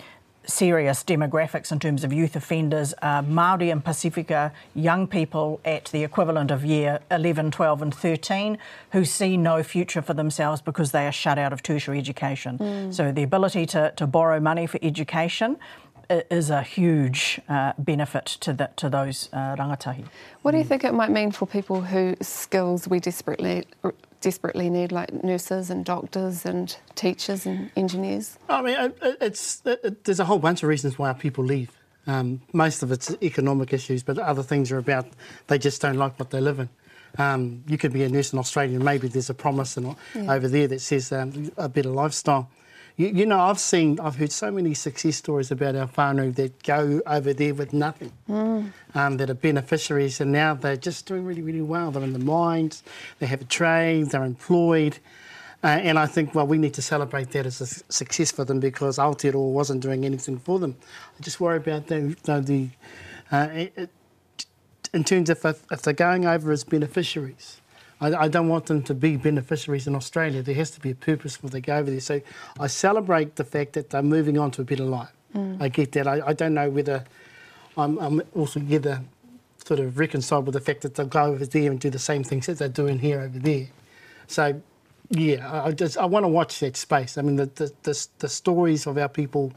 serious 0.44 1.04
demographics 1.04 1.70
in 1.70 1.78
terms 1.78 2.02
of 2.02 2.12
youth 2.12 2.34
offenders 2.34 2.92
are 3.02 3.22
Māori 3.22 3.70
and 3.70 3.84
Pacifica 3.84 4.52
young 4.74 5.06
people 5.06 5.60
at 5.64 5.86
the 5.86 6.02
equivalent 6.02 6.50
of 6.50 6.64
year 6.64 7.00
11, 7.10 7.50
12 7.50 7.82
and 7.82 7.94
13 7.94 8.58
who 8.92 9.04
see 9.04 9.36
no 9.36 9.62
future 9.62 10.02
for 10.02 10.14
themselves 10.14 10.60
because 10.60 10.92
they 10.92 11.06
are 11.06 11.12
shut 11.12 11.38
out 11.38 11.52
of 11.52 11.62
tertiary 11.62 11.98
education. 11.98 12.58
Mm. 12.58 12.94
So 12.94 13.12
the 13.12 13.22
ability 13.22 13.66
to, 13.66 13.92
to 13.96 14.06
borrow 14.06 14.40
money 14.40 14.66
for 14.66 14.78
education 14.82 15.56
is 16.10 16.50
a 16.50 16.62
huge 16.62 17.40
uh, 17.48 17.72
benefit 17.78 18.26
to 18.26 18.52
the, 18.52 18.70
to 18.76 18.88
those 18.88 19.28
uh, 19.32 19.56
rangatahi. 19.56 20.04
What 20.42 20.52
do 20.52 20.58
you 20.58 20.64
think 20.64 20.84
it 20.84 20.92
might 20.92 21.10
mean 21.10 21.30
for 21.30 21.46
people 21.46 21.80
whose 21.80 22.26
skills 22.26 22.88
we 22.88 23.00
desperately 23.00 23.64
desperately 24.20 24.68
need, 24.68 24.92
like 24.92 25.24
nurses 25.24 25.70
and 25.70 25.84
doctors 25.84 26.44
and 26.44 26.76
teachers 26.94 27.46
and 27.46 27.70
engineers? 27.76 28.38
I 28.48 28.62
mean, 28.62 28.92
it's 29.20 29.62
it, 29.64 30.04
there's 30.04 30.20
a 30.20 30.24
whole 30.24 30.38
bunch 30.38 30.62
of 30.62 30.68
reasons 30.68 30.98
why 30.98 31.12
people 31.12 31.44
leave. 31.44 31.70
Um, 32.06 32.40
most 32.52 32.82
of 32.82 32.92
it's 32.92 33.14
economic 33.22 33.72
issues, 33.72 34.02
but 34.02 34.18
other 34.18 34.42
things 34.42 34.72
are 34.72 34.78
about 34.78 35.06
they 35.46 35.58
just 35.58 35.80
don't 35.80 35.96
like 35.96 36.18
what 36.18 36.30
they 36.30 36.40
live 36.40 36.58
in. 36.58 36.68
Um, 37.18 37.64
you 37.66 37.76
could 37.76 37.92
be 37.92 38.04
a 38.04 38.08
nurse 38.08 38.32
in 38.32 38.38
Australia, 38.38 38.76
and 38.76 38.84
maybe 38.84 39.08
there's 39.08 39.30
a 39.30 39.34
promise 39.34 39.76
in, 39.76 39.96
yeah. 40.14 40.32
over 40.32 40.48
there 40.48 40.68
that 40.68 40.80
says 40.80 41.12
um, 41.12 41.52
a 41.56 41.68
better 41.68 41.90
lifestyle. 41.90 42.48
You, 42.96 43.08
you, 43.08 43.26
know, 43.26 43.40
I've 43.40 43.58
seen, 43.58 43.98
I've 44.00 44.16
heard 44.16 44.32
so 44.32 44.50
many 44.50 44.74
success 44.74 45.16
stories 45.16 45.50
about 45.50 45.76
our 45.76 45.88
whānau 45.88 46.34
that 46.34 46.62
go 46.62 47.00
over 47.06 47.32
there 47.32 47.54
with 47.54 47.72
nothing, 47.72 48.12
mm. 48.28 48.72
um, 48.94 49.16
that 49.16 49.30
are 49.30 49.34
beneficiaries, 49.34 50.20
and 50.20 50.32
now 50.32 50.54
they're 50.54 50.76
just 50.76 51.06
doing 51.06 51.24
really, 51.24 51.42
really 51.42 51.62
well. 51.62 51.90
They're 51.90 52.02
in 52.02 52.12
the 52.12 52.18
mines, 52.18 52.82
they 53.18 53.26
have 53.26 53.40
a 53.40 53.44
trade, 53.44 54.10
they're 54.10 54.24
employed. 54.24 54.98
Uh, 55.62 55.68
and 55.68 55.98
I 55.98 56.06
think, 56.06 56.34
well, 56.34 56.46
we 56.46 56.58
need 56.58 56.74
to 56.74 56.82
celebrate 56.82 57.30
that 57.32 57.46
as 57.46 57.60
a 57.60 57.66
success 57.92 58.30
for 58.30 58.44
them 58.44 58.60
because 58.60 58.98
Aotearoa 58.98 59.52
wasn't 59.52 59.82
doing 59.82 60.04
anything 60.04 60.38
for 60.38 60.58
them. 60.58 60.76
I 61.18 61.22
just 61.22 61.38
worry 61.38 61.58
about 61.58 61.86
the, 61.86 62.16
the, 62.22 62.40
the 62.40 62.68
uh, 63.30 63.48
it, 63.52 63.90
in 64.92 65.04
terms 65.04 65.30
of 65.30 65.44
if, 65.44 65.62
if 65.70 65.82
they're 65.82 65.92
going 65.92 66.26
over 66.26 66.50
as 66.50 66.64
beneficiaries 66.64 67.60
I, 68.00 68.14
I, 68.14 68.28
don't 68.28 68.48
want 68.48 68.66
them 68.66 68.82
to 68.84 68.94
be 68.94 69.16
beneficiaries 69.16 69.86
in 69.86 69.94
Australia. 69.94 70.42
There 70.42 70.54
has 70.54 70.70
to 70.72 70.80
be 70.80 70.90
a 70.90 70.94
purpose 70.94 71.36
for 71.36 71.48
they 71.48 71.60
go 71.60 71.76
over 71.76 71.90
there. 71.90 72.00
So 72.00 72.20
I 72.58 72.66
celebrate 72.66 73.36
the 73.36 73.44
fact 73.44 73.74
that 73.74 73.90
they're 73.90 74.02
moving 74.02 74.38
on 74.38 74.50
to 74.52 74.62
a 74.62 74.64
better 74.64 74.84
life. 74.84 75.12
Mm. 75.34 75.60
I 75.60 75.68
get 75.68 75.92
that. 75.92 76.06
I, 76.06 76.28
I 76.28 76.32
don't 76.32 76.54
know 76.54 76.70
whether 76.70 77.04
I'm, 77.76 77.98
I'm 77.98 78.22
also 78.34 78.60
together 78.60 79.02
sort 79.64 79.80
of 79.80 79.98
reconciled 79.98 80.46
with 80.46 80.54
the 80.54 80.60
fact 80.60 80.80
that 80.82 80.94
they'll 80.94 81.06
go 81.06 81.24
over 81.24 81.46
there 81.46 81.70
and 81.70 81.78
do 81.78 81.90
the 81.90 81.98
same 81.98 82.24
things 82.24 82.46
that 82.46 82.58
they're 82.58 82.68
doing 82.68 82.98
here 82.98 83.20
over 83.20 83.38
there. 83.38 83.66
So 84.26 84.60
yeah, 85.10 85.64
I 85.64 85.72
just 85.72 85.98
I 85.98 86.06
want 86.06 86.24
to 86.24 86.28
watch 86.28 86.60
that 86.60 86.76
space. 86.76 87.18
I 87.18 87.22
mean, 87.22 87.36
the 87.36 87.46
the, 87.46 87.72
the, 87.82 88.08
the 88.20 88.28
stories 88.28 88.86
of 88.86 88.96
our 88.96 89.08
people 89.08 89.52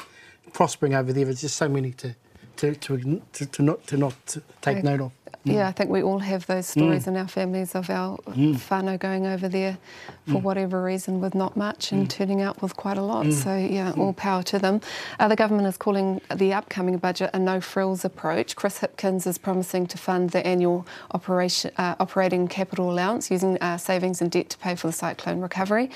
prospering 0.52 0.96
over 0.96 1.14
there. 1.14 1.26
There's 1.26 1.42
just 1.42 1.58
so 1.58 1.70
many 1.70 1.92
to 1.94 2.16
to 2.58 2.76
to, 2.76 3.22
to, 3.34 3.46
to 3.46 3.62
not 3.62 3.88
to 3.88 3.98
not 3.98 4.26
to 4.28 4.42
take 4.62 4.78
okay. 4.78 4.88
note 4.88 5.02
of. 5.02 5.12
Mm. 5.46 5.56
Yeah, 5.56 5.68
I 5.68 5.74
think 5.74 5.90
we 5.90 6.02
all 6.02 6.20
have 6.20 6.48
those 6.48 6.68
stories 6.68 7.04
mm. 7.04 7.10
in 7.10 7.18
our 7.18 7.28
families 7.28 7.76
of 7.76 7.90
our 7.90 8.18
mm. 8.20 8.56
whānau 8.56 8.98
going 8.98 9.28
over 9.28 9.50
there 9.50 9.78
for 10.26 10.40
mm. 10.40 10.42
whatever 10.42 10.82
reason 10.82 11.20
with 11.20 11.36
not 11.36 11.58
much 11.58 11.92
and 11.92 12.08
mm. 12.08 12.10
turning 12.10 12.42
out 12.42 12.62
with 12.62 12.78
quite 12.78 12.98
a 12.98 13.02
lot. 13.02 13.26
Mm. 13.26 13.34
So, 13.34 13.58
yeah, 13.58 13.92
all 13.98 14.14
power 14.14 14.42
to 14.44 14.58
them. 14.58 14.80
Uh, 15.20 15.28
the 15.28 15.36
government 15.36 15.68
is 15.68 15.76
calling 15.76 16.22
the 16.34 16.54
upcoming 16.54 16.98
budget 16.98 17.30
a 17.34 17.40
no 17.40 17.60
frills 17.60 18.06
approach. 18.06 18.56
Chris 18.56 18.80
Hipkins 18.80 19.28
is 19.28 19.38
promising 19.38 19.86
to 19.88 19.98
fund 19.98 20.30
the 20.30 20.46
annual 20.48 20.88
operation, 21.12 21.72
uh, 21.78 21.96
operating 22.00 22.48
capital 22.48 22.90
allowance 22.90 23.30
using 23.30 23.58
uh, 23.60 23.78
savings 23.78 24.22
and 24.22 24.32
debt 24.32 24.50
to 24.52 24.58
pay 24.60 24.76
for 24.76 24.88
the 24.88 24.94
cyclone 24.94 25.42
recovery. 25.42 25.92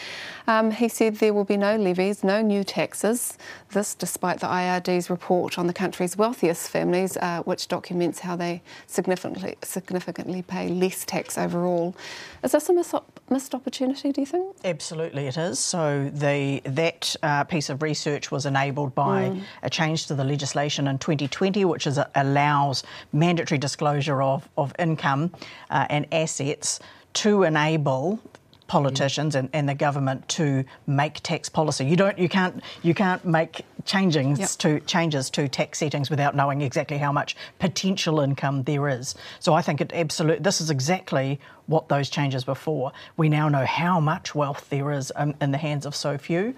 Um, 0.48 0.72
he 0.72 0.90
said 0.90 1.16
there 1.16 1.34
will 1.34 1.46
be 1.46 1.58
no 1.58 1.78
levies, 1.78 2.22
no 2.22 2.42
new 2.42 2.66
taxes. 2.66 3.38
This 3.72 3.96
despite 3.96 4.42
the 4.42 4.48
IRD's 4.48 5.10
report 5.10 5.58
on 5.58 5.68
the 5.68 5.74
country's 5.74 6.18
wealthiest 6.18 6.70
families, 6.70 7.16
uh, 7.16 7.44
which 7.44 7.70
documents 7.70 8.20
how 8.20 8.36
they 8.36 8.62
significantly 8.88 9.37
significantly, 9.38 9.58
significantly 9.64 10.42
pay 10.42 10.70
less 10.70 11.06
tax 11.06 11.38
overall. 11.38 11.96
Is 12.44 12.52
this 12.52 12.70
a 12.70 12.74
missed, 12.74 12.96
missed 13.30 13.54
opportunity, 13.54 14.12
do 14.12 14.22
you 14.22 14.28
think? 14.28 14.56
Absolutely, 14.64 15.28
it 15.28 15.38
is. 15.38 15.60
So 15.60 16.10
the 16.14 16.62
that 16.66 17.16
uh, 17.24 17.44
piece 17.44 17.70
of 17.70 17.82
research 17.82 18.32
was 18.32 18.46
enabled 18.46 18.96
by 18.96 19.30
mm. 19.30 19.42
a 19.64 19.70
change 19.70 20.08
to 20.08 20.16
the 20.16 20.24
legislation 20.24 20.88
in 20.88 20.98
2020, 20.98 21.66
which 21.66 21.88
is, 21.88 22.00
allows 22.16 22.84
mandatory 23.14 23.58
disclosure 23.58 24.22
of, 24.22 24.48
of 24.58 24.74
income 24.80 25.32
uh, 25.70 25.88
and 25.90 26.06
assets 26.12 26.80
to 27.14 27.44
enable 27.44 28.20
politicians 28.68 29.36
and, 29.36 29.50
and 29.54 29.68
the 29.68 29.74
government 29.74 30.28
to 30.30 30.64
make 30.86 31.22
tax 31.24 31.50
policy. 31.50 31.86
You 31.86 31.96
don't, 31.96 32.18
you 32.18 32.30
can't, 32.30 32.64
you 32.84 32.94
can't 32.94 33.24
make 33.26 33.66
changes 33.86 34.40
yep. 34.40 34.50
to 34.50 34.80
changes 34.82 35.30
to 35.32 35.48
tax 35.48 35.80
settings 35.80 36.10
without 36.10 36.36
knowing 36.36 36.62
exactly 36.62 36.98
how 36.98 37.12
much 37.12 37.36
potential 37.60 38.20
income 38.20 38.64
there 38.64 38.90
is. 38.90 39.16
So 39.40 39.54
I 39.54 39.62
think 39.62 39.82
it 39.82 39.92
absolutely. 39.94 40.44
This 40.44 40.62
is 40.62 40.70
exactly 40.70 41.40
what 41.68 41.90
those 41.90 42.10
changes 42.10 42.46
were 42.48 42.56
for. 42.56 42.92
We 43.16 43.30
now 43.30 43.50
know 43.50 43.66
how 43.66 44.00
much 44.00 44.36
wealth 44.36 44.70
there 44.70 44.92
is 44.92 45.12
in, 45.18 45.36
in 45.42 45.52
the 45.52 45.58
hands 45.58 45.86
of 45.86 45.96
so 45.96 46.18
few 46.18 46.54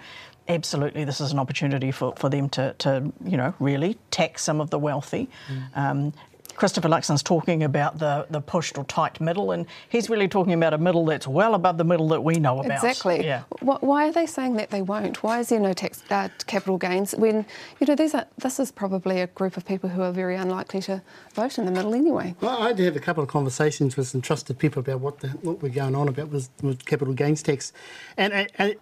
absolutely 0.50 1.04
this 1.04 1.22
is 1.22 1.32
an 1.32 1.40
opportunity 1.40 1.92
for, 1.92 2.14
for 2.18 2.28
them 2.28 2.50
to, 2.50 2.74
to, 2.80 3.14
you 3.24 3.38
know, 3.38 3.54
really 3.60 3.98
tax 4.12 4.44
some 4.44 4.60
of 4.60 4.72
the 4.72 4.80
wealthy. 4.80 5.30
Mm. 5.48 5.78
Um, 5.78 6.14
Christopher 6.56 6.90
Luxon's 6.90 7.24
talking 7.24 7.64
about 7.64 8.00
the, 8.00 8.26
the 8.30 8.42
pushed 8.42 8.78
or 8.78 8.84
tight 8.86 9.22
middle, 9.22 9.52
and 9.52 9.66
he's 9.88 10.10
really 10.10 10.28
talking 10.28 10.54
about 10.54 10.74
a 10.74 10.78
middle 10.78 11.06
that's 11.06 11.28
well 11.28 11.56
above 11.56 11.78
the 11.78 11.84
middle 11.84 12.08
that 12.10 12.22
we 12.22 12.36
know 12.36 12.60
about. 12.60 12.84
Exactly. 12.84 13.26
Yeah. 13.26 13.44
Why 13.62 14.10
are 14.10 14.12
they 14.12 14.26
saying 14.26 14.56
that 14.56 14.70
they 14.70 14.82
won't? 14.82 15.24
Why 15.24 15.40
is 15.40 15.50
there 15.50 15.60
no 15.60 15.74
tax 15.74 16.04
uh, 16.10 16.30
capital 16.48 16.78
gains 16.78 17.14
when 17.16 17.46
you 17.80 17.88
know 17.88 17.96
these 17.96 18.14
are, 18.14 18.26
this 18.38 18.60
is 18.60 18.72
probably 18.72 19.22
a 19.22 19.28
group 19.28 19.56
of 19.56 19.66
people 19.66 19.90
who 19.90 20.02
are 20.02 20.12
very 20.12 20.36
unlikely 20.36 20.82
to 20.82 21.02
vote 21.34 21.58
in 21.58 21.66
the 21.66 21.72
middle 21.72 21.96
anyway? 21.96 22.36
Well, 22.42 22.58
I 22.58 22.68
had 22.68 22.78
to 22.78 22.86
have 22.86 22.96
a 22.96 23.00
couple 23.00 23.24
of 23.24 23.30
conversations 23.30 23.96
with 23.96 24.10
some 24.10 24.22
trusted 24.22 24.60
people 24.60 24.82
about 24.82 25.00
what 25.00 25.20
the, 25.20 25.30
what 25.30 25.62
we're 25.62 25.70
going 25.70 25.96
on 25.96 26.08
about 26.08 26.30
with, 26.30 26.50
with 26.62 26.86
capital 26.86 27.14
gains 27.14 27.42
tax, 27.42 27.72
and. 28.18 28.48
and 28.58 28.76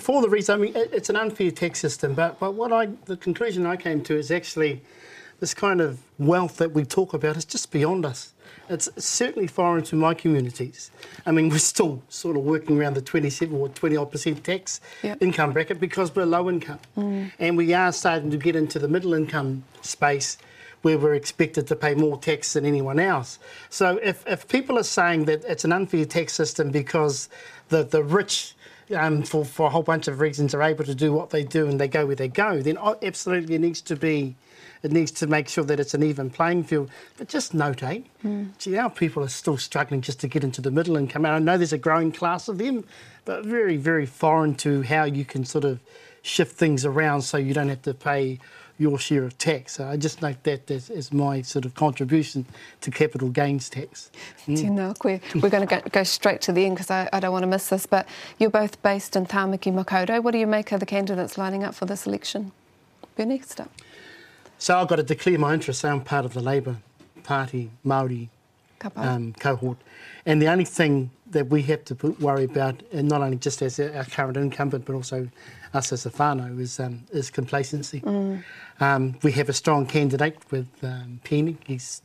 for 0.00 0.22
the 0.22 0.28
reason, 0.30 0.54
I 0.54 0.62
mean, 0.62 0.72
it's 0.74 1.10
an 1.10 1.16
unfair 1.16 1.50
tax 1.50 1.80
system, 1.80 2.14
but, 2.14 2.40
but 2.40 2.54
what 2.54 2.72
I, 2.72 2.86
the 3.04 3.16
conclusion 3.18 3.66
I 3.66 3.76
came 3.76 4.02
to 4.04 4.16
is 4.16 4.30
actually 4.30 4.80
this 5.40 5.54
kind 5.54 5.80
of 5.80 6.00
wealth 6.18 6.56
that 6.58 6.72
we 6.72 6.84
talk 6.84 7.12
about 7.14 7.36
is 7.36 7.44
just 7.44 7.70
beyond 7.70 8.04
us. 8.04 8.32
It's 8.68 8.88
certainly 8.96 9.46
foreign 9.46 9.84
to 9.84 9.96
my 9.96 10.14
communities. 10.14 10.90
I 11.24 11.32
mean, 11.32 11.48
we're 11.50 11.58
still 11.58 12.02
sort 12.08 12.36
of 12.36 12.42
working 12.42 12.78
around 12.78 12.94
the 12.94 13.02
27 13.02 13.54
or 13.54 13.68
20 13.68 13.96
odd 13.96 14.10
percent 14.10 14.44
tax 14.44 14.80
yep. 15.02 15.22
income 15.22 15.52
bracket 15.52 15.78
because 15.78 16.14
we're 16.14 16.24
low 16.24 16.48
income. 16.48 16.80
Mm. 16.96 17.32
And 17.38 17.56
we 17.56 17.74
are 17.74 17.92
starting 17.92 18.30
to 18.30 18.36
get 18.36 18.56
into 18.56 18.78
the 18.78 18.88
middle 18.88 19.14
income 19.14 19.64
space 19.82 20.38
where 20.82 20.98
we're 20.98 21.14
expected 21.14 21.66
to 21.66 21.76
pay 21.76 21.94
more 21.94 22.16
tax 22.18 22.52
than 22.52 22.64
anyone 22.64 23.00
else. 23.00 23.38
So 23.70 23.98
if, 24.02 24.26
if 24.26 24.46
people 24.46 24.78
are 24.78 24.84
saying 24.84 25.24
that 25.24 25.44
it's 25.44 25.64
an 25.64 25.72
unfair 25.72 26.04
tax 26.04 26.32
system 26.32 26.70
because 26.70 27.28
the, 27.68 27.82
the 27.82 28.04
rich 28.04 28.54
um, 28.94 29.22
for, 29.22 29.44
for 29.44 29.66
a 29.66 29.70
whole 29.70 29.82
bunch 29.82 30.06
of 30.06 30.20
reasons 30.20 30.54
are 30.54 30.62
able 30.62 30.84
to 30.84 30.94
do 30.94 31.12
what 31.12 31.30
they 31.30 31.42
do 31.42 31.66
and 31.66 31.80
they 31.80 31.88
go 31.88 32.06
where 32.06 32.14
they 32.14 32.28
go, 32.28 32.62
then 32.62 32.78
absolutely 33.02 33.56
it 33.56 33.60
needs 33.60 33.80
to 33.82 33.96
be 33.96 34.36
it 34.82 34.92
needs 34.92 35.10
to 35.12 35.26
make 35.26 35.48
sure 35.48 35.64
that 35.64 35.80
it's 35.80 35.94
an 35.94 36.02
even 36.02 36.30
playing 36.30 36.64
field. 36.64 36.90
But 37.16 37.28
just 37.28 37.54
note, 37.54 37.82
eh? 37.82 38.00
Mm. 38.24 38.56
Gee, 38.58 38.76
our 38.76 38.90
people 38.90 39.22
are 39.22 39.28
still 39.28 39.56
struggling 39.56 40.00
just 40.00 40.20
to 40.20 40.28
get 40.28 40.44
into 40.44 40.60
the 40.60 40.70
middle 40.70 40.96
income. 40.96 41.24
And 41.24 41.34
I 41.34 41.38
know 41.38 41.56
there's 41.56 41.72
a 41.72 41.78
growing 41.78 42.12
class 42.12 42.48
of 42.48 42.58
them, 42.58 42.84
but 43.24 43.44
very, 43.44 43.76
very 43.76 44.06
foreign 44.06 44.54
to 44.56 44.82
how 44.82 45.04
you 45.04 45.24
can 45.24 45.44
sort 45.44 45.64
of 45.64 45.80
shift 46.22 46.56
things 46.56 46.84
around 46.84 47.22
so 47.22 47.36
you 47.36 47.54
don't 47.54 47.68
have 47.68 47.82
to 47.82 47.94
pay 47.94 48.38
your 48.78 48.98
share 48.98 49.24
of 49.24 49.38
tax. 49.38 49.74
So 49.74 49.88
I 49.88 49.96
just 49.96 50.20
note 50.20 50.42
that 50.42 50.70
as, 50.70 50.90
as 50.90 51.12
my 51.12 51.40
sort 51.42 51.64
of 51.64 51.74
contribution 51.74 52.44
to 52.82 52.90
capital 52.90 53.30
gains 53.30 53.70
tax. 53.70 54.10
Mm. 54.46 55.02
we're, 55.02 55.20
we're 55.40 55.48
going 55.48 55.66
to 55.66 55.74
go, 55.74 55.80
go, 55.90 56.02
straight 56.02 56.42
to 56.42 56.52
the 56.52 56.66
end 56.66 56.76
because 56.76 56.90
I, 56.90 57.08
I, 57.12 57.20
don't 57.20 57.32
want 57.32 57.44
to 57.44 57.48
miss 57.48 57.68
this, 57.68 57.86
but 57.86 58.06
you're 58.38 58.50
both 58.50 58.82
based 58.82 59.16
in 59.16 59.26
Tamaki 59.26 59.72
Makaurau. 59.72 60.22
What 60.22 60.32
do 60.32 60.38
you 60.38 60.46
make 60.46 60.72
of 60.72 60.80
the 60.80 60.86
candidates 60.86 61.38
lining 61.38 61.64
up 61.64 61.74
for 61.74 61.86
this 61.86 62.06
election? 62.06 62.52
Bernie, 63.16 63.40
start. 63.40 63.70
So 64.58 64.78
I've 64.78 64.88
got 64.88 64.96
to 64.96 65.02
declare 65.02 65.38
my 65.38 65.54
interest. 65.54 65.84
I'm 65.84 66.00
part 66.00 66.24
of 66.24 66.32
the 66.32 66.40
Labour 66.40 66.76
Party 67.22 67.70
Māori 67.84 68.28
um, 68.96 69.34
cohort. 69.34 69.78
And 70.24 70.40
the 70.40 70.48
only 70.48 70.64
thing 70.64 71.10
that 71.30 71.48
we 71.48 71.62
have 71.62 71.84
to 71.86 71.94
worry 72.20 72.44
about, 72.44 72.82
and 72.92 73.08
not 73.08 73.20
only 73.20 73.36
just 73.36 73.60
as 73.62 73.78
our 73.80 74.04
current 74.04 74.36
incumbent, 74.36 74.84
but 74.84 74.94
also 74.94 75.28
us 75.74 75.92
as 75.92 76.06
a 76.06 76.10
whānau, 76.10 76.58
is, 76.60 76.80
um, 76.80 77.04
is 77.10 77.30
complacency. 77.30 78.00
Mm. 78.00 78.42
Um, 78.80 79.18
we 79.22 79.32
have 79.32 79.48
a 79.48 79.52
strong 79.52 79.86
candidate 79.86 80.38
with 80.50 80.68
um, 80.82 81.20
Peeni. 81.24 81.56
He's 81.66 82.02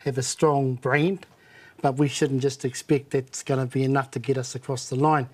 have 0.00 0.16
a 0.16 0.22
strong 0.22 0.76
brand, 0.76 1.26
but 1.82 1.96
we 1.96 2.08
shouldn't 2.08 2.40
just 2.40 2.64
expect 2.64 3.10
that's 3.10 3.42
going 3.42 3.60
to 3.60 3.66
be 3.66 3.84
enough 3.84 4.10
to 4.12 4.18
get 4.18 4.38
us 4.38 4.54
across 4.54 4.88
the 4.88 4.96
line. 4.96 5.28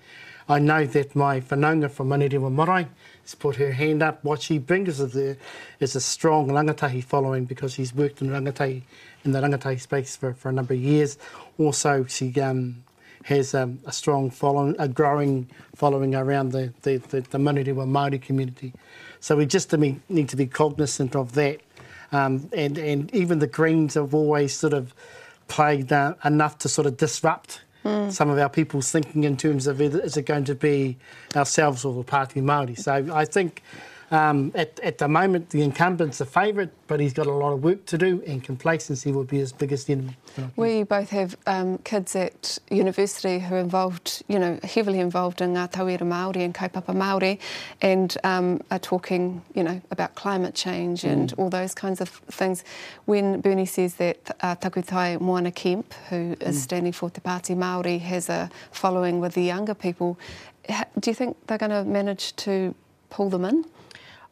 I 0.49 0.59
know 0.59 0.85
that 0.85 1.15
my 1.15 1.39
whanaunga 1.39 1.89
from 1.89 2.09
Manurewa 2.09 2.53
Marae 2.53 2.87
has 3.27 3.35
put 3.35 3.57
her 3.57 3.73
hand 3.73 4.01
up. 4.01 4.23
What 4.23 4.41
she 4.41 4.57
brings 4.57 5.01
is 5.01 5.15
a, 5.17 5.35
is 5.81 5.97
a 5.97 6.01
strong 6.01 6.47
rangatahi 6.47 7.03
following 7.03 7.43
because 7.43 7.73
she's 7.73 7.93
worked 7.93 8.21
in 8.21 8.29
rangatahi 8.29 8.81
in 9.25 9.31
the 9.33 9.41
rangatahi 9.41 9.81
space 9.81 10.15
for, 10.15 10.33
for 10.33 10.47
a 10.47 10.53
number 10.53 10.73
of 10.73 10.79
years. 10.79 11.17
Also, 11.57 12.05
she 12.05 12.33
um, 12.39 12.83
has 13.25 13.53
um, 13.53 13.79
a 13.85 13.91
strong 13.91 14.29
following, 14.29 14.77
a 14.79 14.87
growing 14.87 15.49
following 15.75 16.15
around 16.15 16.53
the, 16.53 16.73
the, 16.83 16.97
the, 17.09 17.19
the 17.19 17.37
Manurewa 17.37 17.85
Māori 17.85 18.21
community. 18.21 18.73
So 19.19 19.35
we 19.35 19.45
just 19.45 19.73
need 19.73 20.29
to 20.29 20.37
be 20.37 20.47
cognizant 20.47 21.13
of 21.13 21.33
that. 21.33 21.59
Um, 22.13 22.49
and, 22.53 22.77
and 22.77 23.13
even 23.13 23.39
the 23.39 23.47
Greens 23.47 23.95
have 23.95 24.13
always 24.15 24.53
sort 24.55 24.71
of 24.71 24.93
played 25.49 25.91
uh, 25.91 26.13
enough 26.23 26.59
to 26.59 26.69
sort 26.69 26.87
of 26.87 26.95
disrupt 26.95 27.59
mm. 27.87 28.11
some 28.11 28.29
of 28.29 28.37
our 28.37 28.49
people's 28.49 28.91
thinking 28.91 29.23
in 29.23 29.37
terms 29.37 29.67
of 29.67 29.81
is 29.81 30.17
it 30.17 30.25
going 30.25 30.45
to 30.45 30.55
be 30.55 30.97
ourselves 31.35 31.85
or 31.85 31.93
the 31.93 32.03
Party 32.03 32.41
Māori. 32.41 32.77
So 32.77 33.07
I 33.13 33.25
think 33.25 33.61
um, 34.11 34.51
at, 34.55 34.79
at 34.79 34.97
the 34.99 35.07
moment, 35.07 35.49
the 35.49 35.61
incumbent's 35.61 36.21
a 36.21 36.25
favourite, 36.25 36.69
but 36.87 36.99
he's 36.99 37.13
got 37.13 37.27
a 37.27 37.31
lot 37.31 37.51
of 37.51 37.63
work 37.63 37.85
to 37.87 37.97
do, 37.97 38.23
and 38.25 38.43
complacency 38.43 39.11
will 39.11 39.25
be 39.25 39.37
his 39.37 39.51
biggest 39.51 39.89
enemy. 39.89 40.15
We 40.55 40.83
both 40.83 41.09
have 41.09 41.35
um, 41.45 41.79
kids 41.79 42.15
at 42.15 42.57
university 42.69 43.39
who 43.39 43.55
are 43.55 43.59
involved, 43.59 44.23
you 44.27 44.39
know, 44.39 44.59
heavily 44.63 44.99
involved 44.99 45.41
in 45.41 45.53
Ngā 45.53 45.71
Tauira 45.71 45.99
Māori 46.01 46.45
and 46.45 46.53
Kaupapa 46.53 46.95
Māori, 46.95 47.39
and 47.81 48.17
um, 48.23 48.61
are 48.71 48.79
talking, 48.79 49.41
you 49.53 49.63
know, 49.63 49.81
about 49.91 50.15
climate 50.15 50.55
change 50.55 51.03
and 51.03 51.33
mm. 51.33 51.39
all 51.39 51.49
those 51.49 51.73
kinds 51.73 51.99
of 51.99 52.09
things. 52.09 52.63
When 53.05 53.41
Bernie 53.41 53.65
says 53.65 53.95
that 53.95 54.35
uh, 54.41 54.55
Takutai 54.55 55.19
Moana 55.19 55.51
Kemp, 55.51 55.93
who 56.09 56.37
is 56.39 56.57
mm. 56.57 56.61
standing 56.61 56.93
for 56.93 57.09
Te 57.09 57.19
Pāti 57.19 57.55
Māori, 57.55 57.99
has 57.99 58.29
a 58.29 58.49
following 58.71 59.19
with 59.19 59.33
the 59.33 59.43
younger 59.43 59.73
people, 59.73 60.17
do 60.99 61.09
you 61.09 61.15
think 61.15 61.35
they're 61.47 61.57
going 61.57 61.71
to 61.71 61.83
manage 61.83 62.35
to 62.37 62.73
pull 63.09 63.29
them 63.29 63.45
in? 63.45 63.65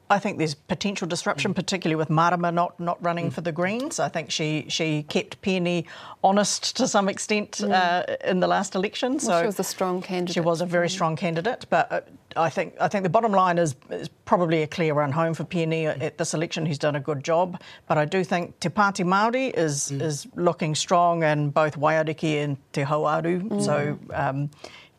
I 0.10 0.20
think 0.20 0.38
there's 0.38 0.54
potential 0.54 1.08
disruption, 1.08 1.52
mm. 1.52 1.56
particularly 1.56 1.96
with 1.96 2.10
Marama 2.10 2.52
not, 2.52 2.80
not 2.80 3.04
running 3.04 3.30
mm. 3.30 3.34
for 3.34 3.42
the 3.42 3.52
Greens. 3.52 4.00
I 4.00 4.10
think 4.10 4.30
she 4.30 4.66
she 4.68 5.04
kept 5.04 5.42
Peeni 5.42 5.86
honest 6.24 6.76
to 6.78 6.88
some 6.88 7.10
extent 7.10 7.52
mm. 7.54 7.72
uh, 7.72 8.16
in 8.24 8.40
the 8.40 8.48
last 8.48 8.76
election. 8.76 9.14
Well, 9.14 9.20
so 9.20 9.42
she 9.42 9.46
was 9.48 9.60
a 9.60 9.64
strong 9.64 10.02
candidate. 10.02 10.34
She 10.34 10.42
was 10.42 10.62
a 10.62 10.66
very 10.66 10.88
mm. 10.88 10.92
strong 10.92 11.16
candidate, 11.16 11.66
but 11.70 11.92
uh, 11.92 12.02
I 12.36 12.50
think 12.50 12.76
I 12.80 12.88
think 12.88 13.04
the 13.04 13.10
bottom 13.10 13.32
line 13.32 13.58
is, 13.58 13.76
is 13.90 14.10
probably 14.26 14.62
a 14.62 14.68
clear 14.68 14.94
run 14.94 15.12
home 15.12 15.34
for 15.34 15.44
Peeni 15.44 15.86
at 15.86 16.18
this 16.18 16.34
election. 16.34 16.66
He's 16.66 16.80
done 16.80 16.96
a 16.96 17.00
good 17.00 17.24
job, 17.24 17.60
but 17.88 17.98
I 17.98 18.06
do 18.06 18.24
think 18.24 18.60
Te 18.60 18.70
Pāti 18.70 19.04
Māori 19.04 19.54
is 19.58 19.92
mm. 19.92 20.02
is 20.02 20.28
looking 20.36 20.76
strong 20.76 21.24
in 21.24 21.50
both 21.50 21.80
Waiariki 21.80 22.44
and 22.44 22.58
Te 22.74 22.84
Hauaru. 22.84 23.42
Mm. 23.42 23.64
So. 23.64 23.98
Um, 24.14 24.50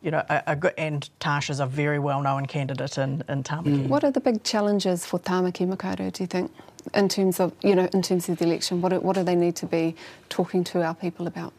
you 0.01 0.11
know, 0.11 0.23
a, 0.29 0.43
a 0.47 0.55
good, 0.55 0.73
and 0.77 1.09
a 1.25 1.65
very 1.65 1.99
well-known 1.99 2.45
candidate 2.45 2.97
in, 2.97 3.23
in 3.29 3.43
Tamaki. 3.43 3.85
Mm. 3.85 3.87
What 3.87 4.03
are 4.03 4.11
the 4.11 4.19
big 4.19 4.43
challenges 4.43 5.05
for 5.05 5.19
Tamaki 5.19 5.67
Makaurau, 5.67 6.11
do 6.11 6.23
you 6.23 6.27
think, 6.27 6.51
in 6.93 7.09
terms 7.09 7.39
of, 7.39 7.51
you 7.61 7.75
know, 7.75 7.89
in 7.93 8.01
terms 8.01 8.29
of 8.29 8.37
the 8.37 8.45
election? 8.45 8.81
What, 8.81 9.01
what 9.03 9.15
do 9.15 9.23
they 9.23 9.35
need 9.35 9.55
to 9.57 9.65
be 9.65 9.95
talking 10.29 10.63
to 10.65 10.83
our 10.83 10.95
people 10.95 11.27
about? 11.27 11.53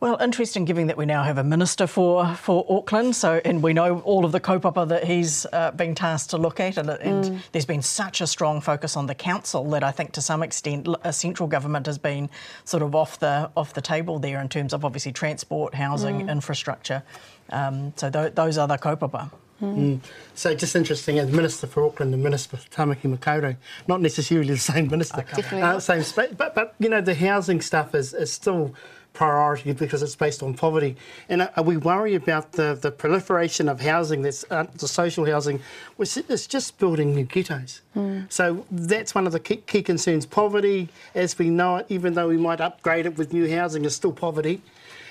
Well, 0.00 0.16
interesting, 0.18 0.64
given 0.64 0.86
that 0.86 0.96
we 0.96 1.04
now 1.04 1.24
have 1.24 1.36
a 1.36 1.44
minister 1.44 1.86
for, 1.86 2.34
for 2.34 2.64
Auckland, 2.70 3.14
so 3.14 3.38
and 3.44 3.62
we 3.62 3.74
know 3.74 4.00
all 4.00 4.24
of 4.24 4.32
the 4.32 4.40
kaupapa 4.40 4.88
that 4.88 5.04
he's 5.04 5.44
uh, 5.52 5.72
been 5.72 5.94
tasked 5.94 6.30
to 6.30 6.38
look 6.38 6.58
at, 6.58 6.78
and, 6.78 6.88
and 6.88 7.24
mm. 7.24 7.38
there's 7.52 7.66
been 7.66 7.82
such 7.82 8.22
a 8.22 8.26
strong 8.26 8.62
focus 8.62 8.96
on 8.96 9.06
the 9.06 9.14
council 9.14 9.62
that 9.70 9.84
I 9.84 9.90
think 9.90 10.12
to 10.12 10.22
some 10.22 10.42
extent 10.42 10.88
a 11.04 11.12
central 11.12 11.46
government 11.46 11.84
has 11.84 11.98
been 11.98 12.30
sort 12.64 12.82
of 12.82 12.94
off 12.94 13.20
the 13.20 13.50
off 13.58 13.74
the 13.74 13.82
table 13.82 14.18
there 14.18 14.40
in 14.40 14.48
terms 14.48 14.72
of 14.72 14.86
obviously 14.86 15.12
transport, 15.12 15.74
housing, 15.74 16.22
mm. 16.22 16.30
infrastructure. 16.30 17.02
Um, 17.50 17.92
so 17.96 18.08
th- 18.08 18.34
those 18.34 18.56
are 18.56 18.66
the 18.66 18.78
kaupapa. 18.78 19.30
Mm. 19.60 19.76
Mm. 19.76 20.00
So 20.34 20.54
just 20.54 20.74
interesting, 20.76 21.18
as 21.18 21.30
Minister 21.30 21.66
for 21.66 21.84
Auckland 21.84 22.14
and 22.14 22.22
Minister 22.22 22.56
for 22.56 22.70
Tamaki 22.70 23.14
Makaurau, 23.14 23.54
not 23.86 24.00
necessarily 24.00 24.54
the 24.54 24.56
same 24.56 24.88
minister, 24.88 25.26
uh, 25.52 25.78
same 25.78 26.02
space, 26.04 26.32
but, 26.34 26.54
but 26.54 26.74
you 26.78 26.88
know 26.88 27.02
the 27.02 27.14
housing 27.14 27.60
stuff 27.60 27.94
is, 27.94 28.14
is 28.14 28.32
still 28.32 28.74
priority 29.12 29.72
because 29.72 30.02
it's 30.02 30.16
based 30.16 30.42
on 30.42 30.54
poverty. 30.54 30.96
And 31.28 31.42
uh, 31.42 31.62
we 31.64 31.76
worry 31.76 32.14
about 32.14 32.52
the, 32.52 32.78
the 32.80 32.90
proliferation 32.90 33.68
of 33.68 33.80
housing, 33.80 34.22
that's 34.22 34.44
uh, 34.50 34.66
the 34.76 34.88
social 34.88 35.24
housing, 35.26 35.60
which 35.96 36.16
is 36.16 36.46
just 36.46 36.78
building 36.78 37.14
new 37.14 37.24
ghettos. 37.24 37.82
Mm. 37.96 38.30
So 38.32 38.64
that's 38.70 39.14
one 39.14 39.26
of 39.26 39.32
the 39.32 39.40
key, 39.40 39.56
key, 39.56 39.82
concerns. 39.82 40.26
Poverty, 40.26 40.88
as 41.14 41.38
we 41.38 41.50
know 41.50 41.76
it, 41.76 41.86
even 41.88 42.14
though 42.14 42.28
we 42.28 42.36
might 42.36 42.60
upgrade 42.60 43.06
it 43.06 43.16
with 43.16 43.32
new 43.32 43.50
housing, 43.50 43.84
is 43.84 43.94
still 43.94 44.12
poverty. 44.12 44.62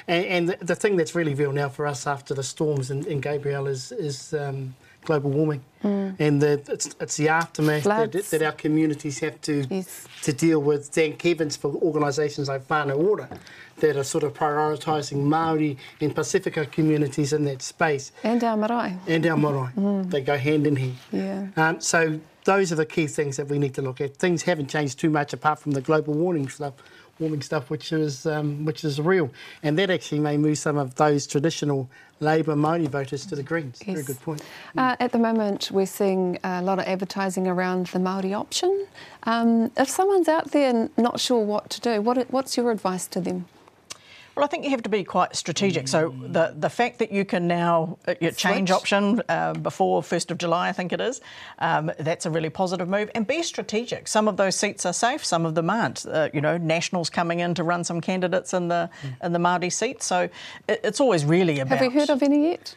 And, 0.07 0.25
and 0.25 0.49
the, 0.49 0.65
the, 0.65 0.75
thing 0.75 0.95
that's 0.95 1.13
really 1.13 1.35
real 1.35 1.51
now 1.51 1.69
for 1.69 1.85
us 1.85 2.07
after 2.07 2.33
the 2.33 2.43
storms 2.43 2.89
in, 2.89 3.05
in 3.05 3.21
Gabrielle 3.21 3.67
is, 3.67 3.91
is 3.91 4.33
um, 4.33 4.75
global 5.03 5.31
warming. 5.31 5.63
Mm. 5.83 6.15
And 6.19 6.41
the, 6.41 6.61
it's, 6.67 6.95
it's 6.99 7.17
the 7.17 7.29
aftermath 7.29 7.83
that, 7.85 8.11
that, 8.11 8.41
our 8.41 8.51
communities 8.51 9.19
have 9.19 9.39
to 9.41 9.65
yes. 9.69 10.07
to 10.23 10.33
deal 10.33 10.59
with. 10.61 10.87
Thank 10.87 11.21
heavens 11.21 11.55
for 11.55 11.73
organisations 11.73 12.49
like 12.49 12.67
Whānau 12.67 12.97
Ora 12.97 13.29
that 13.77 13.95
are 13.95 14.03
sort 14.03 14.25
of 14.25 14.33
prioritising 14.33 15.23
Māori 15.23 15.77
and 16.01 16.13
Pacifica 16.13 16.65
communities 16.65 17.31
in 17.31 17.45
that 17.45 17.61
space. 17.61 18.11
And 18.23 18.43
our 18.43 18.57
marae. 18.57 18.97
And 19.07 19.25
our 19.25 19.37
marae. 19.37 19.71
Mm. 19.77 20.11
They 20.11 20.21
go 20.21 20.37
hand 20.37 20.67
in 20.67 20.75
hand. 20.75 20.97
Yeah. 21.13 21.47
Um, 21.55 21.79
so 21.79 22.19
those 22.43 22.71
are 22.71 22.75
the 22.75 22.85
key 22.85 23.07
things 23.07 23.37
that 23.37 23.47
we 23.47 23.57
need 23.57 23.73
to 23.75 23.81
look 23.81 24.01
at. 24.01 24.17
Things 24.17 24.43
haven't 24.43 24.69
changed 24.69 24.99
too 24.99 25.09
much 25.09 25.31
apart 25.31 25.59
from 25.59 25.71
the 25.71 25.81
global 25.81 26.13
warming 26.13 26.49
stuff 26.49 26.73
warming 27.19 27.41
stuff, 27.41 27.69
which 27.69 27.91
is 27.91 28.25
um, 28.25 28.65
which 28.65 28.83
is 28.83 28.99
real, 28.99 29.29
and 29.63 29.77
that 29.77 29.89
actually 29.89 30.19
may 30.19 30.37
move 30.37 30.57
some 30.57 30.77
of 30.77 30.95
those 30.95 31.27
traditional 31.27 31.89
Labour 32.19 32.55
Māori 32.55 32.87
voters 32.87 33.25
to 33.27 33.35
the 33.35 33.43
Greens. 33.43 33.81
Yes. 33.85 33.93
Very 33.93 34.03
good 34.03 34.21
point. 34.21 34.41
Uh, 34.77 34.95
at 34.99 35.11
the 35.11 35.17
moment, 35.17 35.71
we're 35.71 35.85
seeing 35.85 36.37
a 36.43 36.61
lot 36.61 36.79
of 36.79 36.85
advertising 36.85 37.47
around 37.47 37.87
the 37.87 37.99
Māori 37.99 38.37
option. 38.37 38.87
Um, 39.23 39.71
if 39.77 39.89
someone's 39.89 40.27
out 40.27 40.51
there 40.51 40.89
not 40.97 41.19
sure 41.19 41.43
what 41.43 41.69
to 41.71 41.81
do, 41.81 42.01
what, 42.01 42.29
what's 42.31 42.57
your 42.57 42.71
advice 42.71 43.07
to 43.07 43.21
them? 43.21 43.45
Well, 44.39 44.45
I 44.45 44.47
think 44.47 44.63
you 44.63 44.69
have 44.69 44.83
to 44.83 44.89
be 44.89 45.03
quite 45.03 45.35
strategic. 45.35 45.89
So 45.89 46.15
the 46.17 46.55
the 46.57 46.69
fact 46.69 46.99
that 46.99 47.11
you 47.11 47.25
can 47.25 47.45
now 47.45 47.97
uh, 48.07 48.13
change 48.31 48.71
option 48.71 49.21
uh, 49.27 49.51
before 49.51 50.01
first 50.01 50.31
of 50.31 50.37
July, 50.37 50.69
I 50.69 50.71
think 50.71 50.93
it 50.93 51.01
is, 51.01 51.19
um, 51.57 51.91
that's 51.99 52.25
a 52.25 52.29
really 52.29 52.49
positive 52.49 52.87
move. 52.87 53.11
And 53.13 53.27
be 53.27 53.43
strategic. 53.43 54.07
Some 54.07 54.29
of 54.29 54.37
those 54.37 54.55
seats 54.55 54.85
are 54.85 54.93
safe, 54.93 55.25
some 55.25 55.45
of 55.45 55.55
them 55.55 55.69
aren't. 55.69 56.05
Uh, 56.05 56.29
you 56.33 56.39
know, 56.39 56.55
Nationals 56.55 57.09
coming 57.09 57.41
in 57.41 57.53
to 57.55 57.65
run 57.65 57.83
some 57.83 57.99
candidates 57.99 58.53
in 58.53 58.69
the 58.69 58.89
mm. 59.03 59.25
in 59.25 59.33
the 59.33 59.39
Māori 59.39 59.73
seat. 59.73 60.01
So 60.01 60.29
it, 60.69 60.79
it's 60.85 61.01
always 61.01 61.25
really 61.25 61.59
about. 61.59 61.79
Have 61.79 61.93
we 61.93 61.99
heard 61.99 62.09
of 62.09 62.23
any 62.23 62.51
yet? 62.51 62.75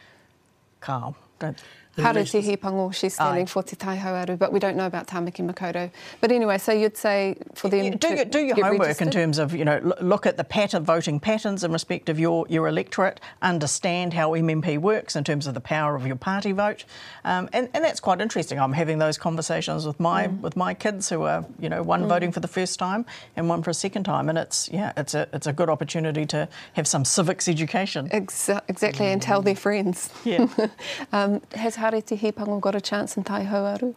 Carl, 0.81 1.14
don't. 1.38 1.62
Haru 1.98 2.24
te 2.24 2.40
hipango, 2.40 2.92
she's 2.94 3.14
standing 3.14 3.42
Aye. 3.42 3.46
for 3.46 3.62
Te 3.62 3.76
Tai 3.76 3.98
Hauāuru, 3.98 4.38
but 4.38 4.50
we 4.50 4.59
don't 4.59 4.76
know 4.76 4.87
about 4.87 5.07
Tamaki 5.07 5.46
Makaurau. 5.48 5.90
But 6.22 6.33
anyway, 6.33 6.57
so 6.57 6.72
you'd 6.72 6.96
say 6.96 7.37
for 7.55 7.68
them 7.68 7.98
do, 7.98 8.16
to 8.16 8.24
do 8.24 8.40
your 8.40 8.57
homework 8.57 8.81
registered? 8.81 9.09
in 9.09 9.12
terms 9.12 9.38
of, 9.38 9.55
you 9.55 9.64
know, 9.64 9.94
look 10.00 10.24
at 10.24 10.38
the 10.38 10.44
pattern, 10.44 10.85
voting 10.85 11.20
patterns 11.20 11.62
in 11.62 11.70
respect 11.70 12.09
of 12.09 12.18
your, 12.18 12.46
your 12.48 12.66
electorate, 12.66 13.20
understand 13.42 14.14
how 14.14 14.31
MMP 14.31 14.78
works 14.78 15.16
in 15.16 15.24
terms 15.24 15.46
of 15.46 15.52
the 15.52 15.61
power 15.61 15.94
of 15.94 16.07
your 16.07 16.16
party 16.16 16.52
vote. 16.52 16.85
Um, 17.24 17.50
and, 17.52 17.68
and 17.74 17.85
that's 17.85 18.00
quite 18.00 18.22
interesting. 18.22 18.59
I'm 18.59 18.72
having 18.72 18.98
those 18.98 19.18
conversations 19.18 19.87
with 19.87 20.00
my 20.00 20.28
mm. 20.28 20.40
with 20.40 20.57
my 20.57 20.72
kids 20.72 21.11
who 21.11 21.22
are, 21.22 21.44
you 21.61 21.68
know, 21.68 21.83
one 21.83 22.05
mm. 22.05 22.09
voting 22.09 22.33
for 22.33 22.40
the 22.40 22.48
first 22.48 22.78
time 22.78 23.05
and 23.37 23.48
one 23.48 23.62
for 23.62 23.70
a 23.70 23.74
second 23.74 24.05
time. 24.05 24.31
And 24.31 24.38
it's, 24.38 24.70
yeah, 24.72 24.92
it's 24.96 25.12
a, 25.14 25.28
it's 25.35 25.46
a 25.46 25.52
good 25.52 25.68
opportunity 25.68 26.24
to 26.26 26.48
have 26.72 26.88
some 26.88 27.05
civics 27.05 27.48
education. 27.48 28.09
Exa- 28.09 28.62
exactly, 28.68 29.07
mm. 29.07 29.12
and 29.12 29.20
tell 29.20 29.42
their 29.42 29.57
friends. 29.57 30.09
Yeah. 30.24 30.46
um, 31.12 31.42
has 31.55 31.76
Harete 31.82 32.16
Hipango 32.18 32.60
got 32.60 32.74
a 32.74 32.80
chance 32.80 33.16
in 33.16 33.24
Tai 33.24 33.44
Hauāuru? 33.44 33.94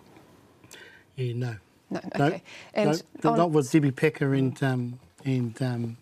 Yeah, 1.16 1.34
no. 1.36 1.56
No, 1.90 2.00
okay. 2.16 2.18
No, 2.18 2.42
and 2.74 3.04
no, 3.24 3.36
not 3.36 3.52
with 3.52 3.72
Debbie 3.72 3.92
Packer 3.92 4.34
and 4.34 4.62
um, 4.64 5.00
and 5.24 5.62
um, 5.62 5.98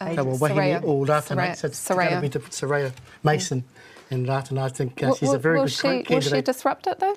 uh, 0.00 0.06
Soraya. 0.06 0.82
or 0.84 1.04
Ratana. 1.04 1.56
So 1.56 1.66
it's 1.66 1.88
going 1.88 2.30
to 2.30 2.38
be 2.38 2.46
Soraya 2.46 2.92
Mason 3.24 3.62
mm. 3.62 3.66
and 4.12 4.26
Ratana. 4.26 4.62
I 4.62 4.68
think 4.68 5.02
uh, 5.02 5.14
she's 5.14 5.32
a 5.32 5.38
very 5.38 5.58
good 5.58 5.72
she, 5.72 5.82
candidate. 5.82 6.10
Will 6.10 6.20
she 6.20 6.40
disrupt 6.40 6.86
it 6.86 7.00
though? 7.00 7.16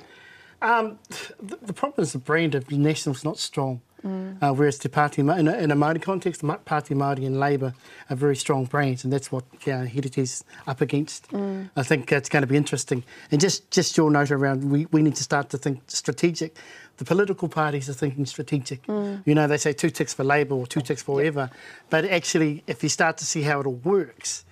Um, 0.64 1.00
the, 1.40 1.58
the, 1.62 1.74
problem 1.74 2.04
is 2.04 2.14
the 2.14 2.20
brand 2.20 2.54
of 2.54 2.70
National 2.72 3.16
is 3.16 3.24
not 3.24 3.40
strong. 3.40 3.82
Mm. 4.06 4.42
Uh, 4.42 4.54
whereas 4.54 4.78
Te 4.80 4.90
Pāti, 4.90 5.20
in 5.20 5.48
a, 5.48 5.58
in 5.58 5.72
a 5.72 5.76
Māori 5.76 6.02
context, 6.02 6.42
Pāti 6.42 6.96
Māori 6.96 7.26
and 7.26 7.40
Labour 7.40 7.74
are 8.10 8.16
very 8.16 8.36
strong 8.36 8.66
brands, 8.66 9.04
and 9.04 9.14
that's 9.14 9.32
what 9.32 9.44
uh, 9.68 9.86
is 10.18 10.44
up 10.68 10.82
against. 10.82 11.28
Mm. 11.30 11.70
I 11.76 11.84
think 11.84 12.12
it's 12.12 12.30
going 12.30 12.42
to 12.42 12.48
be 12.48 12.58
interesting. 12.58 13.04
And 13.32 13.40
just, 13.40 13.70
just 13.72 13.98
your 13.98 14.10
note 14.10 14.32
around, 14.32 14.70
we, 14.70 14.88
we 14.92 15.02
need 15.02 15.16
to 15.16 15.24
start 15.24 15.50
to 15.52 15.58
think 15.58 15.82
strategic. 15.88 16.58
The 16.98 17.06
political 17.06 17.48
parties 17.48 17.90
are 17.90 17.94
thinking 17.94 18.26
strategic. 18.26 18.86
Mm. 18.88 19.24
You 19.26 19.36
know, 19.36 19.48
they 19.48 19.58
say 19.58 19.74
two 19.74 19.90
ticks 19.90 20.14
for 20.14 20.24
Labour 20.24 20.56
or 20.56 20.68
two 20.68 20.82
ticks 20.82 21.02
for 21.02 21.16
whatever, 21.16 21.50
yep. 21.52 21.54
but 21.90 22.06
actually, 22.06 22.64
if 22.68 22.84
you 22.84 22.90
start 22.90 23.18
to 23.18 23.26
see 23.26 23.42
how 23.44 23.60
it 23.60 23.68
all 23.68 23.74
works, 23.84 24.46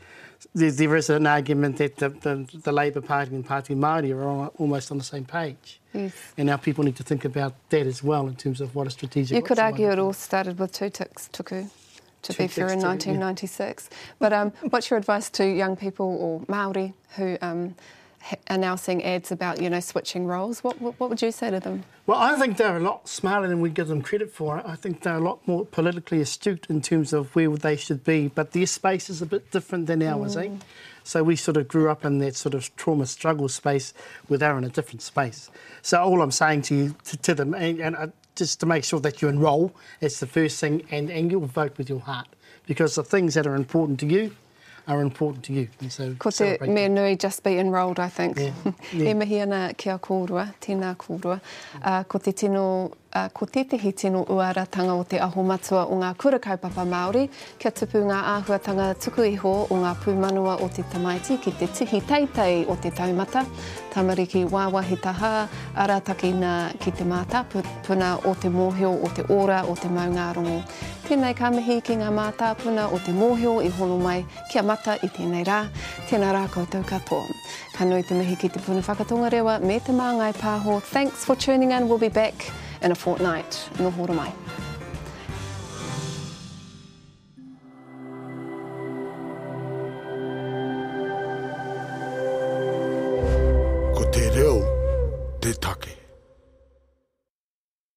there, 0.53 0.71
there 0.71 0.95
is 0.95 1.09
an 1.09 1.27
argument 1.27 1.77
that 1.77 1.97
the, 1.97 2.09
the, 2.09 2.47
the 2.63 2.71
Labour 2.71 3.01
Party 3.01 3.35
and 3.35 3.45
Pāti 3.45 3.75
Māori 3.75 4.11
are 4.15 4.47
almost 4.57 4.91
on 4.91 4.97
the 4.97 5.03
same 5.03 5.25
page. 5.25 5.79
Yes. 5.93 6.13
And 6.37 6.47
now 6.47 6.57
people 6.57 6.83
need 6.83 6.95
to 6.97 7.03
think 7.03 7.25
about 7.25 7.53
that 7.69 7.85
as 7.85 8.03
well 8.03 8.27
in 8.27 8.35
terms 8.35 8.61
of 8.61 8.75
what 8.75 8.87
a 8.87 8.89
strategic... 8.89 9.35
You 9.35 9.41
could 9.41 9.59
argue 9.59 9.91
it 9.91 9.99
all 9.99 10.13
started 10.13 10.59
with 10.59 10.71
two 10.71 10.89
ticks, 10.89 11.29
Tuku, 11.33 11.69
to 12.21 12.33
two 12.33 12.43
be 12.43 12.47
fair, 12.47 12.69
in 12.69 12.79
1996. 12.79 13.89
Yeah. 13.89 13.97
But 14.19 14.33
um, 14.33 14.53
what's 14.69 14.89
your 14.89 14.99
advice 14.99 15.29
to 15.31 15.45
young 15.45 15.75
people 15.75 16.05
or 16.19 16.41
Māori 16.41 16.93
who 17.15 17.37
um, 17.41 17.75
are 18.49 18.57
now 18.57 18.75
seeing 18.75 19.03
ads 19.03 19.31
about, 19.31 19.61
you 19.61 19.69
know, 19.69 19.79
switching 19.79 20.25
roles? 20.25 20.63
What, 20.63 20.81
what, 20.81 20.99
what 20.99 21.09
would 21.09 21.21
you 21.21 21.31
say 21.31 21.51
to 21.51 21.59
them? 21.59 21.83
Well, 22.05 22.19
I 22.19 22.35
think 22.35 22.57
they're 22.57 22.77
a 22.77 22.81
lot 22.81 23.07
smarter 23.07 23.47
than 23.47 23.61
we 23.61 23.69
give 23.69 23.87
them 23.87 24.01
credit 24.01 24.31
for. 24.31 24.65
I 24.65 24.75
think 24.75 25.03
they're 25.03 25.15
a 25.15 25.19
lot 25.19 25.47
more 25.47 25.65
politically 25.65 26.21
astute 26.21 26.67
in 26.69 26.81
terms 26.81 27.13
of 27.13 27.35
where 27.35 27.49
they 27.49 27.75
should 27.75 28.03
be, 28.03 28.27
but 28.27 28.51
their 28.51 28.65
space 28.65 29.09
is 29.09 29.21
a 29.21 29.25
bit 29.25 29.51
different 29.51 29.87
than 29.87 30.01
ours, 30.01 30.35
eh? 30.35 30.45
mm. 30.45 30.55
eh? 30.55 30.63
So 31.03 31.23
we 31.23 31.35
sort 31.35 31.57
of 31.57 31.67
grew 31.67 31.89
up 31.89 32.05
in 32.05 32.19
that 32.19 32.35
sort 32.35 32.53
of 32.53 32.75
trauma 32.75 33.05
struggle 33.05 33.49
space 33.49 33.93
where 34.27 34.37
they're 34.37 34.57
in 34.57 34.63
a 34.63 34.69
different 34.69 35.01
space. 35.01 35.49
So 35.81 36.01
all 36.01 36.21
I'm 36.21 36.31
saying 36.31 36.63
to 36.63 36.75
you, 36.75 36.95
to, 37.05 37.17
to 37.17 37.33
them, 37.33 37.53
and, 37.53 37.79
and 37.79 37.95
uh, 37.95 38.07
just 38.35 38.59
to 38.59 38.65
make 38.65 38.83
sure 38.83 38.99
that 38.99 39.21
you 39.21 39.27
enrol, 39.27 39.73
it's 40.01 40.19
the 40.19 40.27
first 40.27 40.59
thing, 40.59 40.83
and, 40.91 41.09
and 41.09 41.31
you'll 41.31 41.47
vote 41.47 41.77
with 41.77 41.89
your 41.89 41.99
heart 41.99 42.27
because 42.67 42.95
the 42.95 43.03
things 43.03 43.33
that 43.33 43.47
are 43.47 43.55
important 43.55 43.99
to 44.01 44.05
you 44.05 44.35
are 44.89 45.01
important 45.01 45.45
to 45.45 45.53
you. 45.53 45.67
And 45.79 45.91
so 45.91 46.15
Ko 46.19 46.31
te 46.31 46.57
mea 46.67 46.89
nui 46.89 47.15
just 47.15 47.43
be 47.43 47.57
enrolled, 47.59 47.99
I 47.99 48.09
think. 48.09 48.37
Yeah. 48.39 48.51
Yeah. 48.91 49.11
e 49.11 49.13
mihi 49.13 49.41
ana 49.41 49.73
kia 49.77 49.97
kōrua, 49.99 50.53
tēnā 50.61 50.95
kōrua. 50.97 51.39
Uh, 51.81 52.03
ko 52.03 52.17
te 52.19 52.31
tino 52.31 52.65
Uh, 53.09 53.25
ko 53.33 53.45
tetehi 53.49 53.89
tino 53.91 54.19
uaratanga 54.29 54.93
o 54.93 55.03
te 55.03 55.17
aho 55.17 55.41
matua 55.41 55.87
o 55.89 55.95
ngā 55.97 56.11
kura 56.21 56.37
kaupapa 56.37 56.83
Māori, 56.85 57.23
kia 57.57 57.71
tupu 57.73 58.03
ngā 58.05 58.19
āhuatanga 58.35 58.91
tuku 59.01 59.25
iho 59.31 59.53
o 59.65 59.77
ngā 59.81 59.95
pūmanua 60.03 60.59
o 60.61 60.67
te 60.69 60.85
tamaiti 60.91 61.39
ki 61.41 61.55
te 61.57 61.65
tihi 61.73 62.03
teitei 62.05 62.67
o 62.69 62.75
te 62.77 62.91
taumata, 62.93 63.41
tamariki 63.95 64.43
wāwahi 64.51 64.99
taha, 65.01 65.47
arataki 65.73 66.35
nā 66.37 66.53
ki 66.77 66.93
te 67.01 67.09
mātā, 67.09 67.41
puna 67.87 68.11
o 68.29 68.35
te 68.37 68.53
mōhio 68.53 68.93
o 68.93 69.09
te 69.09 69.25
ora 69.33 69.63
o 69.65 69.73
te 69.73 69.89
maungārongo. 69.89 70.61
Tēnei 71.09 71.33
ka 71.33 71.49
mihi 71.49 71.81
ki 71.81 71.97
ngā 72.03 72.13
mātāpuna 72.13 72.91
o 72.93 73.01
te 73.01 73.09
mōhio 73.09 73.57
i 73.65 73.73
hono 73.79 73.97
mai 73.97 74.21
kia 74.53 74.61
mata 74.61 74.99
i 75.01 75.09
tēnei 75.09 75.49
rā. 75.49 75.63
Tēnā 76.13 76.29
rā 76.37 76.45
koutou 76.53 76.85
katoa. 76.85 77.25
Ka 77.73 77.89
nui 77.89 78.05
te 78.05 78.13
mihi 78.13 78.37
ki 78.37 78.53
te 78.53 78.61
puna 78.61 78.85
whakatonga 78.85 79.33
rewa 79.33 79.57
me 79.65 79.81
te 79.81 79.97
māngai 79.97 80.35
pāho. 80.37 80.77
Thanks 80.93 81.25
for 81.25 81.33
tuning 81.35 81.71
in. 81.71 81.89
We'll 81.89 81.97
be 81.97 82.13
back 82.13 82.51
in 82.81 82.91
a 82.91 82.95
fortnight. 82.95 83.69
No 83.79 83.91
horo 83.91 84.13
mai. 84.13 84.31